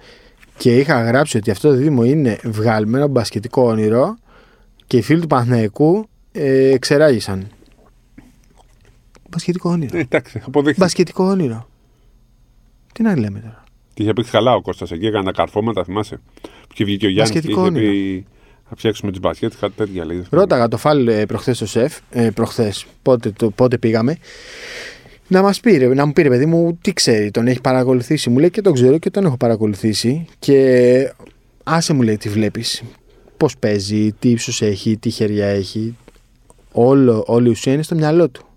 και 0.58 0.78
είχα 0.78 1.04
γράψει 1.04 1.38
ότι 1.38 1.52
αυτό 1.52 1.70
το 1.70 1.76
δίδυμο 1.76 2.04
είναι 2.04 2.40
βγαλμένο 2.44 3.08
μπασκετικό 3.08 3.62
όνειρο 3.64 4.18
και 4.88 4.98
οι 4.98 5.02
φίλοι 5.02 5.22
του 5.22 5.28
Παναθηναϊκού 5.28 6.08
ε, 6.32 6.78
ξεράγησαν. 6.80 7.48
Μπασκετικό 9.30 9.70
όνειρο. 9.70 9.98
Ε, 9.98 10.02
εντάξει, 10.02 10.42
αποδείχθηκε. 10.46 10.82
Μπασκετικό 10.82 11.24
όνειρο. 11.24 11.68
Τι 12.94 13.04
να 13.04 13.18
λέμε 13.18 13.40
τώρα. 13.40 13.64
Και 13.94 14.04
είχε 14.04 14.14
παίξει 14.14 14.32
καλά 14.32 14.54
ο 14.56 14.62
Κώστας 14.62 14.92
εκεί, 14.92 15.06
έκανε 15.06 15.26
τα 15.26 15.32
καρφώματα, 15.32 15.84
θυμάσαι. 15.84 16.16
Που 16.42 16.70
είχε 16.74 16.84
βγει 16.84 16.98
και 16.98 17.06
ο 17.06 17.10
Γιάννης 17.10 17.40
και 17.42 17.48
Μπασκετικό 17.48 17.66
είχε 17.68 17.90
πει 17.92 18.26
Θα 18.70 18.76
φτιάξουμε 18.76 19.12
τι 19.12 19.20
μπασκέτ, 19.20 19.54
κάτι 19.60 19.74
τέτοια 19.76 20.06
λέει. 20.06 20.24
Ρώταγα 20.30 20.68
το 20.68 20.78
φάλ 20.78 21.08
ε, 21.08 21.26
προχθές 21.26 21.56
στο 21.56 21.66
σεφ, 21.66 21.98
ε, 22.10 22.30
προχθές, 22.30 22.86
πότε, 23.02 23.32
το, 23.32 23.50
πότε 23.50 23.78
πήγαμε, 23.78 24.18
να, 25.32 25.42
μας 25.42 25.60
πει, 25.60 25.78
ρε, 25.78 25.94
να 25.94 26.06
μου 26.06 26.14
πει 26.14 26.22
ρε 26.22 26.30
παιδί 26.30 26.46
μου 26.46 26.78
τι 26.82 26.94
ξέρει, 26.94 27.32
τον 27.32 27.48
έχει 27.48 27.62
παρακολουθήσει. 27.62 28.30
Μου 28.30 28.38
λέει 28.38 28.50
και 28.50 28.62
τον 28.62 28.74
ξέρω 28.74 28.98
και 28.98 29.10
τον 29.10 29.26
έχω 29.26 29.38
παρακολουθήσει. 29.38 30.26
Και 30.40 31.14
άσε 31.64 31.94
μου 31.94 32.02
λέει 32.02 32.18
τι 32.18 32.30
βλέπεις. 32.30 32.84
Πώς 33.38 33.58
παίζει, 33.58 34.12
τι 34.20 34.30
ύψος 34.30 34.62
έχει, 34.62 34.98
τι 34.98 35.10
χέρια 35.10 35.48
έχει. 35.48 35.96
Όλο, 36.72 37.24
όλη 37.28 37.48
η 37.48 37.52
ουσία 37.52 37.74
είναι 37.74 37.84
στο 37.84 37.96
μυαλό 37.96 38.30
του. 38.30 38.49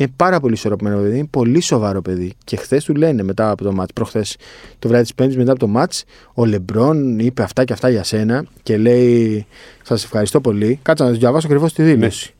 Είναι 0.00 0.12
πάρα 0.16 0.40
πολύ 0.40 0.52
ισορροπημένο 0.52 1.00
παιδί, 1.00 1.18
είναι 1.18 1.26
πολύ 1.30 1.60
σοβαρό 1.60 2.02
παιδί. 2.02 2.32
Και 2.44 2.56
χθες 2.56 2.84
του 2.84 2.94
λένε 2.94 3.22
μετά 3.22 3.50
από 3.50 3.64
το 3.64 3.72
μάτς, 3.72 3.92
προχθές 3.92 4.36
το 4.78 4.88
βράδυ 4.88 5.02
της 5.02 5.14
Πέμπτης 5.14 5.36
μετά 5.36 5.50
από 5.50 5.60
το 5.60 5.66
μάτς, 5.66 6.04
ο 6.34 6.44
Λεμπρόν 6.44 7.18
είπε 7.18 7.42
αυτά 7.42 7.64
και 7.64 7.72
αυτά 7.72 7.88
για 7.88 8.02
σένα 8.04 8.44
και 8.62 8.76
λέει: 8.76 9.46
Σας 9.82 10.04
ευχαριστώ 10.04 10.40
πολύ. 10.40 10.78
Κάτσα 10.82 11.04
να 11.04 11.10
τους 11.10 11.18
διαβάσω 11.18 11.46
ακριβώς 11.46 11.72
τη 11.72 11.82
δήλωση. 11.82 12.34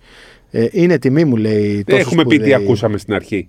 Ε, 0.50 0.66
είναι 0.70 0.98
τιμή 0.98 1.24
μου, 1.24 1.36
λέει. 1.36 1.84
Τόσο 1.84 2.00
Έχουμε 2.00 2.22
πει 2.22 2.28
τι 2.28 2.34
σπουδαίη. 2.34 2.54
ακούσαμε 2.54 2.98
στην 2.98 3.14
αρχή. 3.14 3.48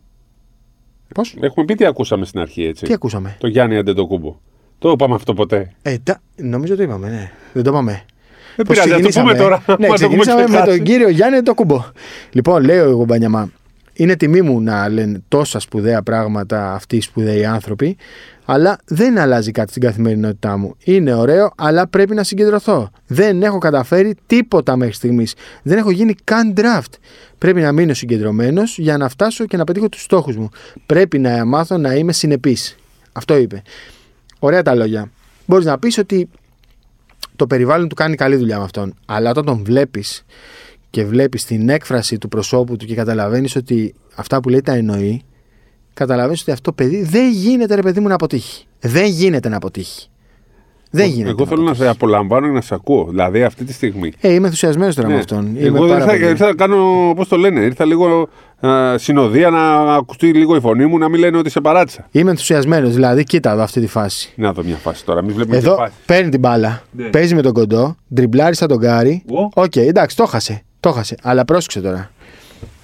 Πώς; 1.14 1.36
Έχουμε 1.40 1.66
πει 1.66 1.76
τι 1.76 1.86
ακούσαμε 1.86 2.26
στην 2.26 2.40
αρχή, 2.40 2.64
έτσι. 2.64 2.86
Τι 2.86 2.94
ακούσαμε; 2.94 3.36
Το 3.40 3.48
Γιάννη 3.48 3.78
Αντετοκούμπο. 3.78 4.40
Το 4.80 4.90
είπαμε 4.90 5.16
αυτό 5.16 5.34
ποτέ. 5.34 5.74
Ε, 5.82 5.96
τα, 6.04 6.22
νομίζω 6.36 6.76
το 6.76 6.84
είπαμε, 6.84 7.10
ναι. 7.10 7.32
Δεν 7.54 7.64
το 7.64 7.70
είπαμε. 7.70 8.06
Δεν 8.56 8.66
Πώς 8.66 8.76
πειράζει, 8.84 9.02
να 9.04 9.10
το 9.10 9.20
πούμε 9.20 9.34
τώρα. 9.36 9.64
Ναι, 9.80 9.88
Μας 9.88 10.00
το 10.00 10.06
έχουμε 10.06 10.22
ξεκινήσαμε 10.22 10.42
με 10.42 10.48
ξεχάσει. 10.48 10.78
τον 10.78 10.86
κύριο 10.86 11.10
Γιάννη 11.10 11.42
το 11.42 11.54
κουμπό. 11.54 11.84
Λοιπόν, 12.32 12.64
λέει 12.64 12.78
ο 12.78 13.04
Μπανιαμά, 13.08 13.52
είναι 13.94 14.16
τιμή 14.16 14.42
μου 14.42 14.62
να 14.62 14.90
λένε 14.90 15.22
τόσα 15.28 15.60
σπουδαία 15.60 16.02
πράγματα 16.02 16.74
αυτοί 16.74 16.96
οι 16.96 17.02
σπουδαίοι 17.02 17.46
άνθρωποι, 17.46 17.98
αλλά 18.46 18.78
δεν 18.86 19.18
αλλάζει 19.18 19.52
κάτι 19.52 19.70
στην 19.70 19.82
καθημερινότητά 19.82 20.58
μου. 20.58 20.76
Είναι 20.84 21.14
ωραίο, 21.14 21.52
αλλά 21.58 21.88
πρέπει 21.88 22.14
να 22.14 22.24
συγκεντρωθώ. 22.24 22.92
Δεν 23.08 23.44
έχω 23.44 23.58
καταφέρει 23.58 24.16
τίποτα 24.26 24.76
μέχρι 24.76 24.94
στιγμής. 24.94 25.34
Δεν 25.64 25.78
έχω 25.78 25.92
γίνει 25.92 26.16
καν 26.24 26.54
draft. 26.58 26.94
Πρέπει 27.38 27.62
να 27.62 27.72
μείνω 27.72 27.94
συγκεντρωμένος 27.94 28.78
για 28.78 28.98
να 28.98 29.10
φτάσω 29.10 29.46
και 29.46 29.58
να 29.58 29.64
πετύχω 29.64 29.90
τους 29.90 30.02
στόχους 30.02 30.36
μου. 30.36 30.50
Πρέπει 30.86 31.20
να 31.20 31.46
μάθω 31.46 31.78
να 31.78 31.94
είμαι 31.96 32.14
συνεπής. 32.14 32.76
Αυτό 33.12 33.38
είπε. 33.38 33.62
Ωραία 34.40 34.62
τα 34.62 34.76
λόγια. 34.76 35.12
Μπορείς 35.46 35.66
να 35.66 35.80
πεις 35.80 35.98
ότι 35.98 36.30
το 37.36 37.48
περιβάλλον 37.48 37.88
του 37.88 37.96
κάνει 37.96 38.16
καλή 38.16 38.36
δουλειά 38.36 38.58
με 38.58 38.64
αυτόν. 38.64 38.94
Αλλά 39.06 39.30
όταν 39.30 39.46
τον 39.46 39.64
βλέπεις 39.64 40.26
και 40.92 41.06
βλέπεις 41.06 41.46
την 41.46 41.70
έκφραση 41.70 42.18
του 42.18 42.28
προσώπου 42.28 42.76
του 42.78 42.86
και 42.86 42.96
καταλαβαίνεις 42.96 43.56
ότι 43.56 43.94
αυτά 44.16 44.40
που 44.42 44.50
λέει 44.50 44.62
τα 44.62 44.74
εννοεί, 44.74 45.22
καταλαβαίνεις 45.94 46.42
ότι 46.42 46.52
αυτό 46.52 46.64
το 46.64 46.84
παιδί 46.84 47.04
δεν 47.04 47.32
γίνεται 47.32 47.76
ρε 47.76 47.82
παιδί 47.82 48.00
μου 48.00 48.08
να 48.08 48.14
αποτύχει. 48.14 48.66
Δεν 48.80 49.06
γίνεται 49.06 49.50
να 49.50 49.56
αποτύχει. 49.56 50.06
Δεν 50.94 51.10
γίνεται. 51.10 51.30
Εγώ 51.30 51.46
θέλω 51.46 51.58
να 51.62 51.66
αποτύχει. 51.66 51.84
σε 51.84 51.90
απολαμβάνω 51.90 52.48
και 52.48 52.54
να 52.54 52.62
σε 52.62 52.74
ακούω. 52.74 53.06
Δηλαδή 53.10 53.44
αυτή 53.44 53.64
τη 53.64 53.74
στιγμή. 53.74 54.12
Ε, 54.22 54.34
είμαι 54.34 54.46
ενθουσιασμένος 54.46 54.96
τώρα 54.96 55.08
με 55.08 55.14
Ναι. 55.14 55.20
αυτόν. 55.20 55.46
Είμαι 55.56 55.66
Εγώ 55.68 55.78
πάρα 55.88 55.96
ήρθα, 55.96 56.06
πολύ. 56.12 56.26
ήρθα 56.26 56.46
να 56.46 56.54
κάνω, 56.54 57.14
πώς 57.16 57.28
το 57.28 57.36
λένε, 57.38 57.60
ήρθα 57.60 57.86
λίγο 57.86 58.30
α, 58.68 58.98
συνοδεία 58.98 59.50
να 59.50 59.74
ακουστεί 59.96 60.34
λίγο 60.34 60.56
η 60.56 60.60
φωνή 60.60 60.86
μου, 60.86 60.98
να 60.98 61.10
μην 61.10 61.20
λένε 61.20 61.38
ότι 61.38 61.50
σε 61.50 61.62
παράτησα. 61.62 62.08
Είμαι 62.12 62.30
ενθουσιασμένος. 62.30 62.94
Δηλαδή, 62.94 63.24
κοίτα 63.24 63.52
εδώ 63.52 63.62
αυτή 63.62 63.80
τη 63.82 63.88
φάση. 63.88 64.34
Να 64.36 64.54
δω 64.54 64.64
μια 64.64 64.76
φάση 64.76 65.06
τώρα, 65.06 65.24
μην 65.24 65.36
βλέπουμε 65.36 65.58
τη 65.58 65.66
Εδώ 65.66 65.76
φάση. 65.76 65.94
παίρνει 66.06 66.30
την 66.30 66.40
μπάλα, 66.40 66.82
Ναι. 66.92 67.04
παίζει 67.10 67.36
με 67.36 67.42
τον 67.42 67.54
κοντό, 67.54 67.96
τριμπλάρει 68.14 68.56
σαν 68.56 68.68
τον 68.68 68.78
Κάρι. 68.78 69.24
Ω. 69.30 69.62
Οκ, 69.62 69.76
εντάξει, 69.76 70.16
το 70.16 70.26
χάσε. 70.26 70.62
Το 70.82 70.92
χάσε. 70.92 71.16
Αλλά 71.22 71.46
πρόσεξε 71.46 71.82
τώρα. 71.82 72.12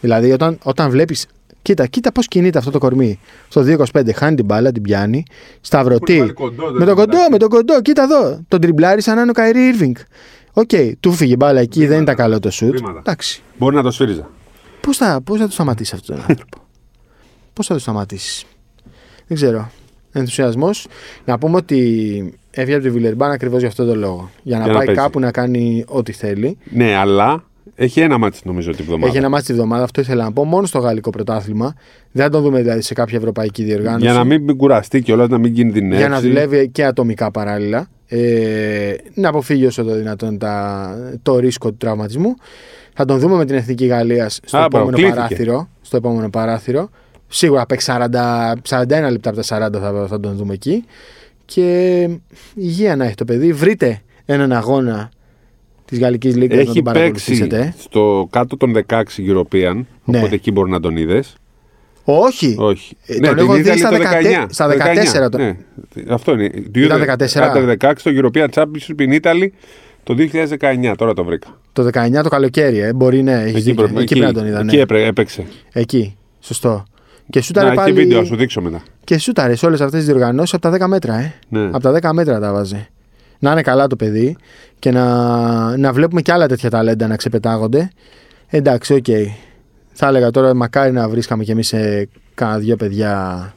Δηλαδή, 0.01 0.31
όταν, 0.31 0.57
όταν 0.63 0.89
βλέπεις. 0.89 1.25
Κοίτα, 1.61 1.85
κοίτα 1.87 2.11
πώς 2.11 2.27
κινείται 2.27 2.57
αυτό 2.57 2.71
το 2.71 2.77
κορμί. 2.77 3.19
Στο 3.49 3.61
2-25 3.93 4.09
χάνει 4.15 4.35
την 4.35 4.45
μπάλα, 4.45 4.71
την 4.71 4.81
πιάνει. 4.81 5.23
Που 5.27 5.33
Σταυρωτή. 5.61 6.13
είναι 6.13 6.21
πάλι 6.21 6.33
κοντό, 6.33 6.63
δεν 6.65 6.73
Με 6.73 6.79
τον 6.79 6.87
είναι 6.87 6.93
κοντό, 6.93 7.11
εντάξει. 7.15 7.31
με 7.31 7.37
τον 7.37 7.49
κοντό, 7.49 7.81
κοίτα 7.81 8.03
εδώ. 8.03 8.39
Τον 8.47 8.61
τριμπλάρει 8.61 9.01
σαν 9.01 9.15
να 9.15 9.21
είναι 9.21 9.29
ο 9.29 9.33
Κάιρι 9.33 9.59
Ίρβινγκ. 9.67 9.95
Οκ, 10.53 10.69
του 10.99 11.11
φύγε 11.11 11.31
η 11.33 11.35
μπάλα 11.39 11.59
εκεί, 11.59 11.85
δεν 11.85 12.01
ήταν 12.01 12.15
καλό 12.15 12.39
το 12.39 12.51
σουτ. 12.51 12.75
Βήματα. 12.75 12.99
Εντάξει. 12.99 13.41
Μπορεί 13.57 13.75
να 13.75 13.83
το 13.83 13.91
σφύριζα. 13.91 14.29
Πώς 14.81 14.97
θα, 14.97 15.21
πώς 15.23 15.39
θα 15.39 15.45
το 15.45 15.51
σταματήσει 15.51 15.95
αυτόν 15.95 16.15
τον 16.15 16.25
άνθρωπο; 16.29 16.57
Πώς 17.53 17.67
θα 17.67 17.73
το 17.73 17.79
σταματήσεις; 17.79 18.45
Δεν 19.27 19.37
ξέρω. 19.37 19.71
Ενθουσιασμός. 20.11 20.87
Να 21.25 21.37
πούμε 21.37 21.55
ότι 21.55 22.33
έφυγε 22.51 22.75
από 22.75 22.83
τη 22.83 22.89
Βιλερμπάν 22.89 23.31
ακριβώς 23.31 23.59
για 23.59 23.67
αυτόν 23.67 23.87
τον 23.87 23.97
λόγο. 23.99 24.29
Για 24.43 24.57
να 24.57 24.63
Για 24.63 24.71
να 24.71 24.77
πάει 24.77 24.85
παίζει. 24.87 25.01
κάπου 25.01 25.19
να 25.19 25.31
κάνει 25.31 25.83
ό,τι 25.87 26.11
θέλει. 26.11 26.57
Ναι, 26.71 26.95
αλλά 26.95 27.43
έχει 27.75 27.99
ένα 27.99 28.17
μάτι 28.17 28.39
νομίζω 28.43 28.71
την 28.71 28.79
εβδομάδα. 28.81 29.07
Έχει 29.07 29.17
ένα 29.17 29.29
μάτι 29.29 29.45
τη 29.45 29.53
βδομάδα, 29.53 29.83
αυτό 29.83 30.01
ήθελα 30.01 30.23
να 30.23 30.31
πω, 30.31 30.43
μόνο 30.45 30.65
στο 30.65 30.79
γαλλικό 30.79 31.09
πρωτάθλημα. 31.09 31.73
Δεν 32.11 32.23
θα 32.23 32.31
τον 32.31 32.41
δούμε 32.41 32.61
δηλαδή 32.61 32.81
σε 32.81 32.93
κάποια 32.93 33.17
ευρωπαϊκή 33.17 33.63
διοργάνωση. 33.63 34.03
Για 34.05 34.13
να 34.13 34.23
μην, 34.23 34.43
μην 34.43 34.57
κουραστεί 34.57 35.01
και 35.01 35.13
όλα 35.13 35.27
να 35.27 35.37
μην 35.37 35.53
κινδυνεύσει. 35.53 35.97
Για 35.97 36.09
να 36.09 36.21
δουλεύει 36.21 36.69
και 36.69 36.85
ατομικά 36.85 37.31
παράλληλα. 37.31 37.87
Ε, 38.07 38.93
να 39.13 39.29
αποφύγει 39.29 39.65
όσο 39.65 39.83
το 39.83 39.95
δυνατόν 39.95 40.37
τα, 40.37 40.89
το 41.21 41.39
ρίσκο 41.39 41.69
του 41.69 41.77
τραυματισμού. 41.77 42.35
Θα 42.93 43.05
τον 43.05 43.19
δούμε 43.19 43.35
με 43.35 43.45
την 43.45 43.55
Εθνική 43.55 43.85
Γαλλίας 43.85 44.39
στο 44.43 44.57
Α, 44.57 44.63
επόμενο 44.63 44.89
προκλήθηκε. 44.89 45.15
παράθυρο. 45.19 45.69
Στο 45.81 45.97
επόμενο 45.97 46.29
παράθυρο. 46.29 46.89
Σίγουρα 47.27 47.59
θα 47.59 47.65
παίξει 47.65 47.91
40, 48.69 49.07
41 49.07 49.11
λεπτά 49.11 49.29
από 49.29 49.41
τα 49.41 49.67
40 49.67 49.81
θα, 49.81 50.05
θα 50.09 50.19
τον 50.19 50.35
δούμε 50.35 50.53
εκεί. 50.53 50.85
Και 51.45 52.09
υγεία 52.55 52.95
να 52.95 53.05
έχει 53.05 53.15
το 53.15 53.25
παιδί. 53.25 53.53
Βρείτε 53.53 54.01
έναν 54.25 54.51
αγώνα 54.51 55.09
της 55.87 55.99
Γαλλικής 55.99 56.35
Λίγκας 56.35 56.55
να 56.55 56.61
Έχει 56.61 56.73
τον 56.73 56.83
παίξει 56.83 56.99
παρακολουθήσετε. 56.99 57.73
στο 57.77 58.27
κάτω 58.31 58.57
των 58.57 58.73
16 58.73 59.23
European, 59.29 59.75
Ναι. 60.05 60.17
οπότε 60.17 60.35
εκεί 60.35 60.51
μπορεί 60.51 60.71
να 60.71 60.79
τον 60.79 60.97
είδες. 60.97 61.35
Όχι. 62.03 62.55
Όχι. 62.59 62.97
Ε, 63.05 63.13
τον 63.19 63.29
την 63.35 63.37
έχω 63.37 63.57
είδα 63.57 63.73
δει 63.73 63.79
στα 63.79 63.89
το 63.89 63.97
14 63.97 64.45
στα 64.49 64.67
14 64.67 65.29
το- 65.29 65.37
Ναι. 65.37 65.55
Αυτό 66.09 66.31
είναι. 66.33 66.51
Ήταν 66.75 66.99
14. 66.99 67.51
Το 67.53 67.65
16 67.65 67.91
στο 67.99 68.11
European 68.15 68.47
Championship 68.53 68.99
in 69.09 69.19
Italy 69.21 69.47
το 70.03 70.13
2019. 70.13 70.95
Τώρα 70.97 71.13
το 71.13 71.23
βρήκα. 71.23 71.47
Το 71.73 71.83
19 71.83 72.23
το 72.23 72.29
καλοκαίρι, 72.29 72.79
ε. 72.79 72.93
μπορεί 72.93 73.23
ναι, 73.23 73.33
έχεις 73.43 73.63
δίκιο. 73.63 73.83
πρέπει- 73.83 73.99
εκεί, 73.99 74.13
πρέπει 74.19 74.33
να 74.33 74.39
τον 74.39 74.47
είδα. 74.47 74.59
εκεί 74.59 74.75
Ναι. 74.75 74.81
έπρε- 74.81 75.07
έπαιξε. 75.07 75.45
Εκεί. 75.73 76.15
Σωστό. 76.39 76.83
Και 77.29 77.39
Να, 77.39 77.43
σούταρε 77.45 77.67
έχει 77.67 77.75
πάλι. 77.75 77.93
βίντεο, 77.93 78.19
να 78.19 78.25
σου 78.25 78.35
δείξω 78.35 78.61
μετά. 78.61 78.81
Και 79.03 79.17
σούταρε 79.17 79.55
σε 79.55 79.65
όλες 79.65 79.81
αυτές 79.81 79.99
τις 79.99 80.07
διοργανώσεις 80.09 80.53
από 80.53 80.61
τα 80.61 80.69
10 80.69 80.87
μέτρα, 80.87 81.15
ε. 81.19 81.33
Ναι. 81.49 81.63
Από 81.65 81.79
τα 81.79 81.91
10 81.91 82.13
μέτρα 82.13 82.39
τα 82.39 82.53
βάζε. 82.53 82.87
Να 83.39 83.51
είναι 83.51 83.61
καλά 83.61 83.87
το 83.87 83.95
παιδί 83.95 84.35
και 84.79 84.91
να, 84.91 85.77
να 85.77 85.93
βλέπουμε 85.93 86.21
και 86.21 86.31
άλλα 86.31 86.47
τέτοια 86.47 86.69
ταλέντα 86.69 87.07
να 87.07 87.15
ξεπετάγονται. 87.15 87.89
Εντάξει, 88.47 88.93
οκ. 88.93 89.05
Θα 89.93 90.07
έλεγα 90.07 90.31
τώρα 90.31 90.53
μακάρι 90.53 90.91
να 90.91 91.09
βρίσκαμε 91.09 91.43
κι 91.43 91.51
εμείς 91.51 91.67
σε 91.67 92.09
κάνα 92.33 92.57
δυο 92.57 92.75
παιδιά. 92.75 93.53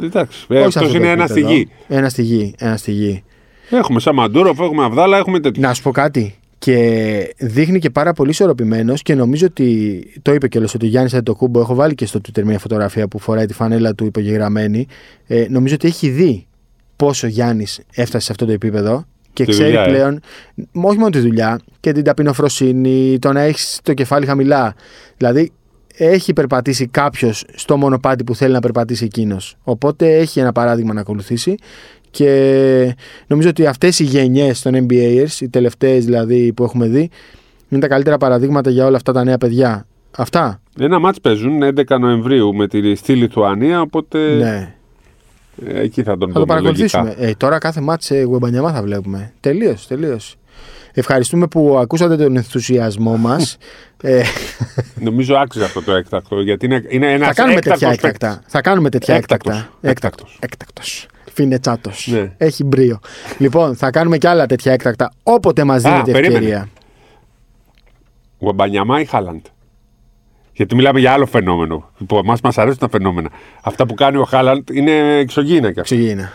Εντάξει. 0.00 0.46
όχι 0.48 0.58
σε 0.60 0.66
Αυτός 0.66 0.76
αυτό 0.76 0.88
το 0.88 0.96
είναι 0.98 1.10
ένα 1.10 1.26
στη 1.26 1.32
επίπεδο. 1.40 1.54
γη. 1.58 1.68
Ένα 1.88 2.08
στη 2.08 2.22
γη. 2.22 2.54
Ένα 2.58 2.76
στη 2.76 2.92
γη. 2.92 3.24
Έχουμε 3.70 4.00
σαν 4.00 4.14
Μαντούροφ, 4.14 4.58
έχουμε 4.60 4.84
Αυδάλα, 4.84 5.16
έχουμε 5.18 5.40
τέτοιο. 5.40 5.62
Να 5.62 5.74
σου 5.74 5.82
πω 5.82 5.90
κάτι. 5.90 6.34
Και 6.58 7.34
δείχνει 7.38 7.78
και 7.78 7.90
πάρα 7.90 8.12
πολύ 8.12 8.30
ισορροπημένος 8.30 9.02
και 9.02 9.14
νομίζω 9.14 9.46
ότι 9.46 10.02
το 10.22 10.34
είπε 10.34 10.48
κιόλα 10.48 10.68
ότι 10.74 10.86
ο 10.86 10.88
Γιάννης 10.88 11.12
Αντετοκούμπο. 11.14 11.60
Έχω 11.60 11.74
βάλει 11.74 11.94
και 11.94 12.06
στο 12.06 12.20
Twitter 12.22 12.42
μια 12.42 12.58
φωτογραφία 12.58 13.08
που 13.08 13.18
φοράει 13.18 13.46
τη 13.46 13.54
φανέλα 13.54 13.94
του 13.94 14.04
υπογεγραμμένη. 14.04 14.86
Ε, 15.26 15.46
νομίζω 15.48 15.74
ότι 15.74 15.86
έχει 15.88 16.08
δει 16.08 16.46
πόσο 16.96 17.26
ο 17.26 17.30
Γιάννης 17.30 17.80
έφτασε 17.94 18.24
σε 18.24 18.32
αυτό 18.32 18.46
το 18.46 18.52
επίπεδο 18.52 19.04
και 19.32 19.44
Τη 19.44 19.50
ξέρει 19.50 19.68
δουλειά, 19.68 19.84
ε. 19.84 19.88
πλέον, 19.88 20.20
όχι 20.72 20.98
μόνο 20.98 21.10
τη 21.10 21.18
δουλειά, 21.18 21.60
και 21.80 21.92
την 21.92 22.04
ταπεινοφροσύνη, 22.04 23.18
το 23.18 23.32
να 23.32 23.40
έχεις 23.40 23.80
το 23.82 23.94
κεφάλι 23.94 24.26
χαμηλά. 24.26 24.74
Δηλαδή, 25.16 25.52
έχει 25.96 26.32
περπατήσει 26.32 26.86
κάποιος 26.86 27.44
στο 27.54 27.76
μονοπάτι 27.76 28.24
που 28.24 28.34
θέλει 28.34 28.52
να 28.52 28.60
περπατήσει 28.60 29.04
εκείνος. 29.04 29.56
Οπότε 29.62 30.16
έχει 30.16 30.40
ένα 30.40 30.52
παράδειγμα 30.52 30.92
να 30.92 31.00
ακολουθήσει. 31.00 31.54
Και 32.10 32.96
νομίζω 33.26 33.48
ότι 33.48 33.66
αυτές 33.66 33.98
οι 33.98 34.04
γενιές 34.04 34.62
των 34.62 34.86
NBAers, 34.86 35.40
οι 35.40 35.48
τελευταίες 35.48 36.04
δηλαδή 36.04 36.52
που 36.52 36.64
έχουμε 36.64 36.86
δει, 36.86 37.10
είναι 37.68 37.80
τα 37.80 37.88
καλύτερα 37.88 38.16
παραδείγματα 38.16 38.70
για 38.70 38.86
όλα 38.86 38.96
αυτά 38.96 39.12
τα 39.12 39.24
νέα 39.24 39.38
παιδιά. 39.38 39.86
Αυτά. 40.16 40.60
Ένα 40.78 40.98
μάτς 40.98 41.20
παίζουν 41.20 41.62
11 41.62 41.98
Νοεμβρίου 42.00 42.54
με 42.54 42.68
τη, 42.68 42.94
στη 42.94 43.14
Λιθουανία, 43.14 43.80
οπότε 43.80 44.34
ναι. 44.34 44.74
Ε, 45.66 45.80
εκεί 45.80 46.02
θα 46.02 46.10
τον 46.18 46.20
Θα 46.20 46.26
το 46.26 46.32
δούμε 46.32 46.46
παρακολουθήσουμε. 46.46 47.02
λογικά. 47.04 47.24
Ε, 47.26 47.34
τώρα 47.36 47.58
κάθε 47.58 47.80
μάτς 47.80 48.04
σε 48.04 48.22
Γουεμπανιαμά 48.22 48.72
θα 48.72 48.82
βλέπουμε. 48.82 49.32
Τελείως, 49.40 49.86
τελείως. 49.86 50.36
Ευχαριστούμε 50.94 51.46
που 51.46 51.78
ακούσατε 51.78 52.16
τον 52.16 52.36
ενθουσιασμό 52.36 53.16
μας. 53.16 53.56
ε, 54.02 54.22
Νομίζω 55.00 55.34
άξιζε 55.36 55.64
αυτό 55.64 55.82
το 55.82 55.92
έκτακτο, 55.92 56.40
γιατί 56.40 56.66
είναι, 56.66 56.82
είναι 56.88 57.12
ένας 57.12 57.26
θα 57.28 57.34
κάνουμε 57.34 57.60
τέτοια 57.60 57.88
έκτακτος 57.88 58.10
έκτακτα. 58.10 58.42
Θα 58.46 58.60
κάνουμε 58.60 58.88
τέτοια 58.90 59.14
Έκτακτος. 59.14 59.54
έκτακτα. 59.54 59.88
Έκτακτος. 59.90 60.36
Έκτακτο. 60.40 60.82
Φινετσάτο. 61.34 61.90
Ναι. 62.04 62.32
Έχει 62.36 62.64
μπρίο. 62.64 62.98
λοιπόν, 63.38 63.76
θα 63.76 63.90
κάνουμε 63.90 64.18
και 64.18 64.28
άλλα 64.28 64.46
τέτοια 64.46 64.72
έκτακτα 64.72 65.12
όποτε 65.22 65.64
μας 65.64 65.82
δίνεται 65.82 66.12
περίμενε. 66.12 66.34
ευκαιρία. 66.36 66.68
Γουαμπανιαμά 68.40 69.00
ή 69.00 69.04
Χάλαντ; 69.04 69.44
Γιατί 70.52 70.74
μιλάμε 70.74 71.00
για 71.00 71.12
άλλο 71.12 71.26
φαινόμενο. 71.26 71.90
Που 72.06 72.16
εμάς 72.16 72.40
μας 72.40 72.58
αρέσουν 72.58 72.78
τα 72.78 72.88
φαινόμενα. 72.88 73.30
Αυτά 73.62 73.86
που 73.86 73.94
κάνει 73.94 74.16
ο 74.16 74.24
Χάλαντ 74.24 74.70
είναι 74.70 75.18
εξωγήινα 75.18 75.72
κι 75.72 75.80
αυτά. 75.80 75.94
Εξωγήινα. 75.94 76.32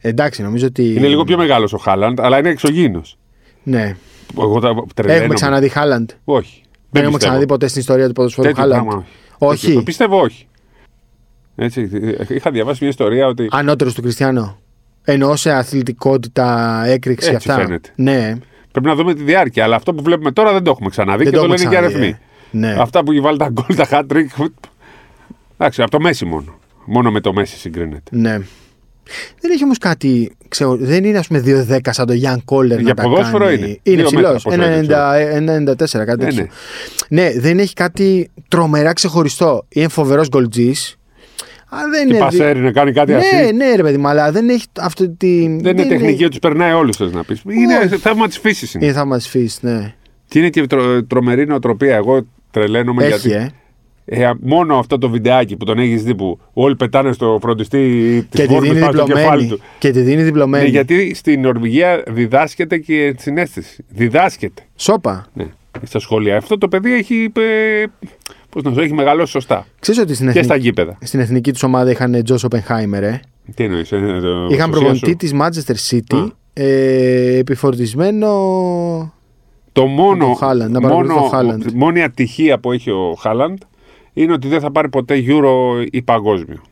Εντάξει, 0.00 0.42
νομίζω 0.42 0.66
ότι. 0.66 0.94
Είναι 0.94 1.06
λίγο 1.08 1.24
πιο 1.24 1.36
μεγάλος 1.36 1.72
ο 1.72 1.76
Χάλαντ, 1.76 2.20
αλλά 2.20 2.38
είναι 2.38 2.48
εξωγήινος. 2.48 3.18
Ναι. 3.62 3.96
Εγώ 4.38 4.60
τα 4.60 4.74
τρελαίνομαι. 4.94 5.22
Έχουμε 5.22 5.34
ξαναδεί 5.34 5.68
Χάλαντ. 5.68 6.10
Όχι. 6.24 6.62
Δεν 6.90 7.02
έχουμε 7.02 7.02
πιστεύω. 7.02 7.16
ξαναδεί 7.16 7.46
ποτέ 7.46 7.66
στην 7.68 7.80
ιστορία 7.80 8.06
του 8.06 8.12
ποδοσφαίρου 8.12 8.46
Τέτοιο 8.46 8.62
Χάλαντ. 8.62 8.82
πράγμα, 8.82 9.04
Όχι. 9.38 9.66
Τέτοιο. 9.66 9.82
Πιστεύω 9.82 10.20
όχι. 10.20 10.46
Έτσι, 11.56 11.90
είχα 12.28 12.50
διαβάσει 12.50 12.78
μια 12.80 12.90
ιστορία 12.90 13.26
ότι. 13.26 13.48
Ανώτερος 13.50 13.94
του 13.94 14.02
Κριστιανό. 14.02 14.58
Εννοώ 15.04 15.36
σε 15.36 15.52
αθλητικότητα, 15.52 16.82
έκρηξη 16.86 17.30
Έτσι 17.30 17.50
αυτά. 17.50 17.62
φαίνεται. 17.62 17.88
Ναι. 17.94 18.34
Πρέπει 18.72 18.86
να 18.86 18.94
δούμε 18.94 19.14
τη 19.14 19.22
διάρκεια. 19.22 19.64
Αλλά 19.64 19.76
αυτό 19.76 19.94
που 19.94 20.02
βλέπουμε 20.02 20.32
τώρα 20.32 20.52
δεν 20.52 20.62
το 20.62 20.70
έχουμε 20.70 20.90
ξαναδεί 20.90 21.24
Δεν 21.24 21.32
και 21.32 21.38
το 21.38 21.46
το 21.46 21.52
έχουμε 21.52 21.70
λένε 21.70 21.76
και 21.76 21.76
ξαναδεί, 21.76 22.04
αριθμοί. 22.04 22.18
Ε. 22.54 22.58
Ναι. 22.58 22.76
Αυτά 22.78 23.04
που 23.04 23.10
έχει 23.12 23.20
βάλει 23.20 23.38
τα 23.38 23.48
γκολ, 23.52 23.76
τα 23.76 23.88
hat 23.90 24.12
trick. 24.12 24.46
Εντάξει, 25.58 25.82
από 25.82 25.90
το 25.90 26.00
Μέση 26.00 26.24
μόνο. 26.24 26.58
Μόνο 26.84 27.10
με 27.10 27.20
το 27.20 27.32
Μέση 27.32 27.56
συγκρίνεται. 27.58 28.10
Ναι. 28.10 28.38
Δεν 29.40 29.50
έχει 29.50 29.64
όμως 29.64 29.78
κάτι. 29.78 30.32
Ξέρω, 30.48 30.76
δεν 30.76 31.04
είναι 31.04 31.18
ας 31.18 31.26
πούμε 31.26 31.42
2-10 31.70 31.78
σαν 31.90 32.06
το 32.06 32.12
Γιάνν 32.12 32.44
Κόλλερ 32.44 32.78
Για 32.80 32.88
να 32.88 32.94
τα 32.94 33.02
ποδόσφαιρο 33.02 33.44
κάνει. 33.44 33.56
είναι. 33.56 33.78
Είναι 33.82 34.02
Δύο 34.02 34.10
μέτρα 34.14 34.34
ψηλό. 34.34 34.52
πόσο 34.56 34.70
είναι, 34.70 34.86
1,94 35.38 36.04
κάτι 36.04 36.24
Ναι, 36.24 36.30
τέτοιο. 36.30 36.46
ναι. 37.08 37.22
Ναι, 37.22 37.40
δεν 37.40 37.58
έχει 37.58 37.74
κάτι 37.74 38.30
τρομερά 38.48 38.92
ξεχωριστό. 38.92 39.64
Είναι 39.68 39.88
φοβερός 39.88 40.28
γκολτζής. 40.28 40.96
Αλλά 41.68 41.88
δεν 41.88 42.00
Τι 42.08 42.14
είναι. 42.16 42.28
δι- 42.28 42.38
πασέρι 42.38 42.60
να 42.60 42.72
κάνει 42.72 42.92
κάτι 42.92 43.12
Ναι, 43.12 43.18
ασύ. 43.18 43.52
ναι, 43.54 43.74
ρε 43.76 43.82
παιδί 43.82 43.96
μου, 43.98 44.08
αλλά 44.08 44.32
δεν 44.32 44.48
έχει 44.48 44.66
αυτό 44.80 45.08
τη. 45.10 45.56
Δεν 45.60 45.78
είναι 45.78 45.84
τεχνική, 45.88 46.28
τους 46.28 46.38
περνάει 46.38 46.72
όλους, 46.72 46.96
θες 46.96 47.12
να 47.12 47.24
πεις. 47.24 47.42
Είναι 47.48 47.76
Όχι. 47.78 47.96
θέμα 47.96 48.26
της 48.26 48.38
φύσης. 48.38 48.74
Είναι. 48.74 48.84
Είναι 48.84 48.94
θαύμα 48.94 49.16
της 49.16 49.28
φύσης, 49.28 49.62
ναι. 49.62 49.94
Και 50.28 50.38
είναι 50.38 50.48
και 50.50 50.66
τρο, 50.66 51.04
τρομερή 51.04 51.46
νοοτροπία. 51.46 51.94
Εγώ 51.94 52.26
τρελαίνομαι 52.54 53.04
Έχει, 53.04 53.28
γιατί. 53.28 53.32
ε. 53.44 53.50
Ε, 54.06 54.30
μόνο 54.40 54.78
αυτό 54.78 54.98
το 54.98 55.08
βιντεάκι 55.10 55.56
που 55.56 55.64
τον 55.64 55.78
έχεις 55.78 56.02
δει 56.02 56.14
που 56.14 56.38
όλοι 56.52 56.76
πετάνε 56.76 57.12
στο 57.12 57.38
φροντιστή 57.42 57.78
της 58.30 58.40
Και 58.40 58.46
τη 58.46 58.52
βόρεια 58.54 58.72
δίνει 58.72 58.84
πάνω 58.84 58.92
στο 58.96 59.06
κεφάλι 59.06 59.42
διπλωμένη. 59.42 59.48
του. 59.48 59.60
Και 59.78 59.90
τη 59.90 60.00
δίνει 60.00 60.22
διπλωμένη. 60.22 60.64
Ναι, 60.64 60.70
γιατί 60.70 61.14
στην 61.14 61.40
Νορβηγία 61.40 62.02
διδάσκεται 62.06 62.78
και 62.78 63.14
συνέστηση. 63.18 63.84
Διδάσκεται. 63.88 64.62
Σόπα. 64.76 65.26
Ναι, 65.34 65.46
στα 65.82 65.98
σχολεία. 65.98 66.36
Αυτό 66.36 66.58
το 66.58 66.68
παιδί 66.68 66.92
έχει. 66.92 67.32
Ε, 67.36 67.84
πώς 68.50 68.62
να 68.62 68.72
σου 68.72 68.80
έχει 68.80 68.92
μεγαλώσει 68.94 69.32
σωστά. 69.32 69.66
Ξέρεις 69.80 70.00
ότι 70.00 70.14
στην 70.14 70.26
Και 70.26 70.42
στα 70.42 70.54
εθνική, 70.54 70.60
γήπεδα. 70.60 70.98
στην 71.00 71.20
εθνική 71.20 71.52
τους 71.52 71.62
ομάδα 71.62 71.90
είχαν 71.90 72.22
Τζος 72.24 72.44
Οπενχάιμερ, 72.44 73.02
ε; 73.02 73.20
Τι 73.54 73.64
εννοείς, 73.64 73.92
ε, 73.92 74.18
το 74.22 74.48
Είχαν 74.50 74.70
προπονητή 74.70 75.16
της 75.16 75.32
Manchester 75.34 75.74
City 75.90 76.28
ε, 76.52 77.36
επιφορτισμένο. 77.38 78.28
Το 79.74 79.86
μόνο, 79.86 80.24
τον 80.24 80.36
Χάλαντ, 80.36 80.70
να 80.70 80.80
παρακολουθεί 80.80 81.14
τον 81.14 81.28
Χάλαντ. 81.28 81.62
μόνη 81.74 82.02
ατυχία 82.02 82.58
που 82.58 82.72
έχει 82.72 82.90
ο 82.90 83.16
Χάλαντ 83.20 83.58
είναι 84.12 84.32
ότι 84.32 84.48
δεν 84.48 84.60
θα 84.60 84.70
πάρει 84.70 84.88
ποτέ 84.88 85.24
Euro 85.26 85.84
ή 85.90 86.02
παγκόσμιο. 86.02 86.62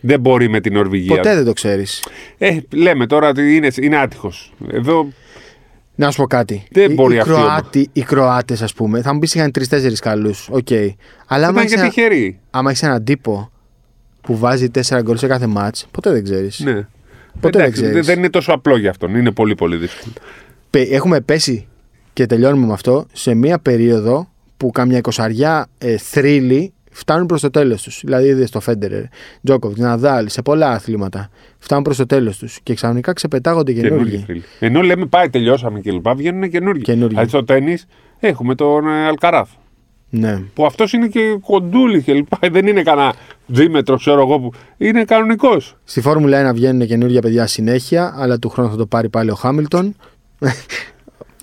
Δεν 0.00 0.20
μπορεί 0.20 0.48
με 0.48 0.60
την 0.60 0.72
Νορβηγία. 0.72 1.16
Ποτέ 1.16 1.34
δεν 1.34 1.44
το 1.44 1.52
ξέρεις. 1.52 2.04
Ε, 2.38 2.58
λέμε 2.72 3.06
τώρα 3.06 3.28
ότι 3.28 3.56
είναι, 3.56 3.68
είναι 3.80 3.96
άτυχος. 3.96 4.52
Εδώ 4.70 5.08
Να 5.94 6.10
σου 6.10 6.16
πω 6.16 6.26
κάτι. 6.26 6.62
Δεν 6.70 6.90
οι, 6.90 6.94
μπορεί 6.94 7.14
οι, 7.14 7.18
αυτή 7.18 7.32
Κροάτι, 7.32 7.88
οι 7.92 8.02
Κροάτες, 8.02 8.62
ας 8.62 8.72
πούμε, 8.72 9.02
θα 9.02 9.12
μου 9.12 9.18
πεις 9.18 9.34
είχαν 9.34 9.50
τρεις-τέσσερις 9.50 9.94
καλούς. 9.94 10.48
Οκ. 10.50 10.68
Αλλά 11.26 11.46
άμα 11.46 11.50
ήταν 11.50 11.56
έχεις 11.56 11.72
και 11.72 11.80
ένα, 11.80 11.88
τυχεροί. 11.88 12.40
άμα 12.50 12.70
έχεις 12.70 12.82
έναν 12.82 13.04
τύπο 13.04 13.50
που 14.20 14.38
βάζει 14.38 14.70
τέσσερα 14.70 15.00
γκολ 15.00 15.16
σε 15.16 15.26
κάθε 15.26 15.46
ματς, 15.46 15.86
ποτέ 15.90 16.10
δεν 16.12 16.24
ξέρεις. 16.24 16.60
Ναι. 16.60 16.72
Ποτέ 17.40 17.58
δεν 17.58 17.60
Εντάξει, 17.60 17.72
ξέρεις. 17.72 17.94
δεν, 17.94 18.04
δεν 18.04 18.18
είναι 18.18 18.30
τόσο 18.30 18.52
απλό 18.52 18.76
για 18.76 18.90
αυτόν. 18.90 19.14
Είναι 19.14 19.30
πολύ 19.30 19.54
πολύ 19.54 19.76
δύσκολο. 19.76 20.12
Έχουμε 20.70 21.20
πέσει 21.20 21.67
και 22.18 22.26
τελειώνουμε 22.26 22.66
με 22.66 22.72
αυτό 22.72 23.06
σε 23.12 23.34
μία 23.34 23.58
περίοδο 23.58 24.28
που 24.56 24.70
καμιά 24.70 24.98
εικοσαριά 24.98 25.66
ε, 25.78 25.96
θρύλοι 25.96 26.72
φτάνουν 26.90 27.26
προς 27.26 27.40
το 27.40 27.50
τέλος 27.50 27.82
τους. 27.82 28.00
Δηλαδή, 28.04 28.28
είδες 28.28 28.48
στο 28.48 28.60
Φέντερερ, 28.60 29.02
Τζόκοβιτ, 29.42 29.78
Ναδάλ, 29.78 30.28
σε 30.28 30.42
πολλά 30.42 30.70
αθλήματα. 30.70 31.30
Φτάνουν 31.58 31.84
προς 31.84 31.96
το 31.96 32.06
τέλος 32.06 32.38
τους 32.38 32.58
και 32.62 32.74
ξαφνικά 32.74 33.12
ξεπετάγονται 33.12 33.72
Καινούργιοι 33.72 33.98
καινούργοι. 33.98 34.24
φίλοι. 34.24 34.42
Ενώ 34.58 34.80
λέμε 34.82 35.06
πάει, 35.06 35.30
τελειώσαμε 35.30 35.80
και 35.80 35.92
λοιπά, 35.92 36.14
βγαίνουν 36.14 36.50
καινούργιοι. 36.50 36.82
Καινούργιοι. 36.82 37.08
Δηλαδή 37.08 37.28
στο 37.28 37.44
τέννη 37.44 37.76
έχουμε 38.20 38.54
τον 38.54 38.88
ε, 38.88 39.06
Αλκαράθ. 39.06 39.48
Ναι. 40.10 40.42
Που 40.54 40.66
αυτός 40.66 40.92
είναι 40.92 41.06
και 41.06 41.38
κοντούλη 41.40 42.02
και 42.02 42.12
λοιπά. 42.12 42.38
Δεν 42.50 42.66
είναι 42.66 42.82
κανένα 42.82 43.14
δίμετρο, 43.46 43.96
ξέρω 43.96 44.20
εγώ. 44.20 44.40
Που... 44.40 44.52
Είναι 44.76 45.04
κανονικός. 45.04 45.76
Στη 45.84 46.00
Φόρμουλα 46.00 46.50
1 46.50 46.54
βγαίνουν 46.54 46.86
καινούργια 46.86 47.20
παιδιά 47.20 47.46
συνέχεια, 47.46 48.14
αλλά 48.16 48.38
του 48.38 48.48
χρόνου 48.48 48.70
θα 48.70 48.76
το 48.76 48.86
πάρει 48.86 49.08
πάλι 49.08 49.30
ο 49.30 49.34
Χάμιλτον. 49.34 49.94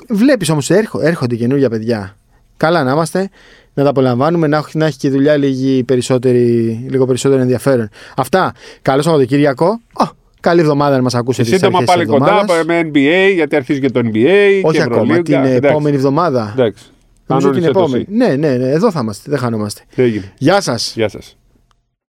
Βλέπεις 0.09 0.49
όμως, 0.49 0.69
έρχονται 1.01 1.35
καινούργια 1.35 1.69
παιδιά. 1.69 2.17
Καλά 2.57 2.83
να 2.83 2.91
είμαστε, 2.91 3.29
να 3.73 3.83
τα 3.83 3.89
απολαμβάνουμε, 3.89 4.47
να, 4.47 4.57
έχει- 4.57 4.77
να 4.77 4.85
έχει 4.85 4.97
και 4.97 5.07
η 5.07 5.09
δουλειά 5.09 5.37
λίγη 5.37 5.83
περισσότερη, 5.83 6.85
λίγο 6.89 7.05
περισσότερο 7.05 7.41
ενδιαφέρον. 7.41 7.89
Αυτά. 8.17 8.53
Καλό 8.81 9.01
Σαββατοκύριακο. 9.01 9.65
Ω, 9.93 10.05
καλή 10.39 10.59
εβδομάδα 10.61 10.95
να 10.95 11.01
μας 11.01 11.15
ακούσετε. 11.15 11.49
Και 11.49 11.55
στις 11.55 11.59
σύντομα 11.59 11.77
αρχές 11.77 11.93
πάλι 11.95 12.05
της 12.07 12.13
κοντά 12.13 12.39
εβδομάδας. 12.41 12.65
με 12.65 12.89
NBA, 12.93 13.33
γιατί 13.33 13.55
αρχίζει 13.55 13.79
και 13.79 13.89
το 13.89 13.99
NBA. 14.03 14.61
Όχι 14.63 14.77
και 14.77 14.81
ακόμα, 14.83 15.01
Ευρωλίγκα. 15.01 15.21
την 15.23 15.33
Εντάξει. 15.33 15.67
επόμενη 15.67 15.95
εβδομάδα. 15.95 16.51
Εντάξει. 16.57 16.83
Νομίζω 17.27 17.49
την 17.51 17.61
Κανόνισε 17.61 17.71
το 17.71 17.79
επόμενη. 17.79 18.05
εσύ. 18.09 18.17
Ναι, 18.39 18.47
ναι, 18.47 18.55
ναι, 18.57 18.71
εδώ 18.71 18.91
θα 18.91 18.99
είμαστε. 19.01 19.29
Δεν 19.29 19.39
χανόμαστε. 19.39 19.81
Τι 19.95 20.01
έγινε. 20.01 20.33
Γεια 20.37 20.61
σας. 20.61 20.93
Γεια 20.95 21.09
σας. 21.09 21.37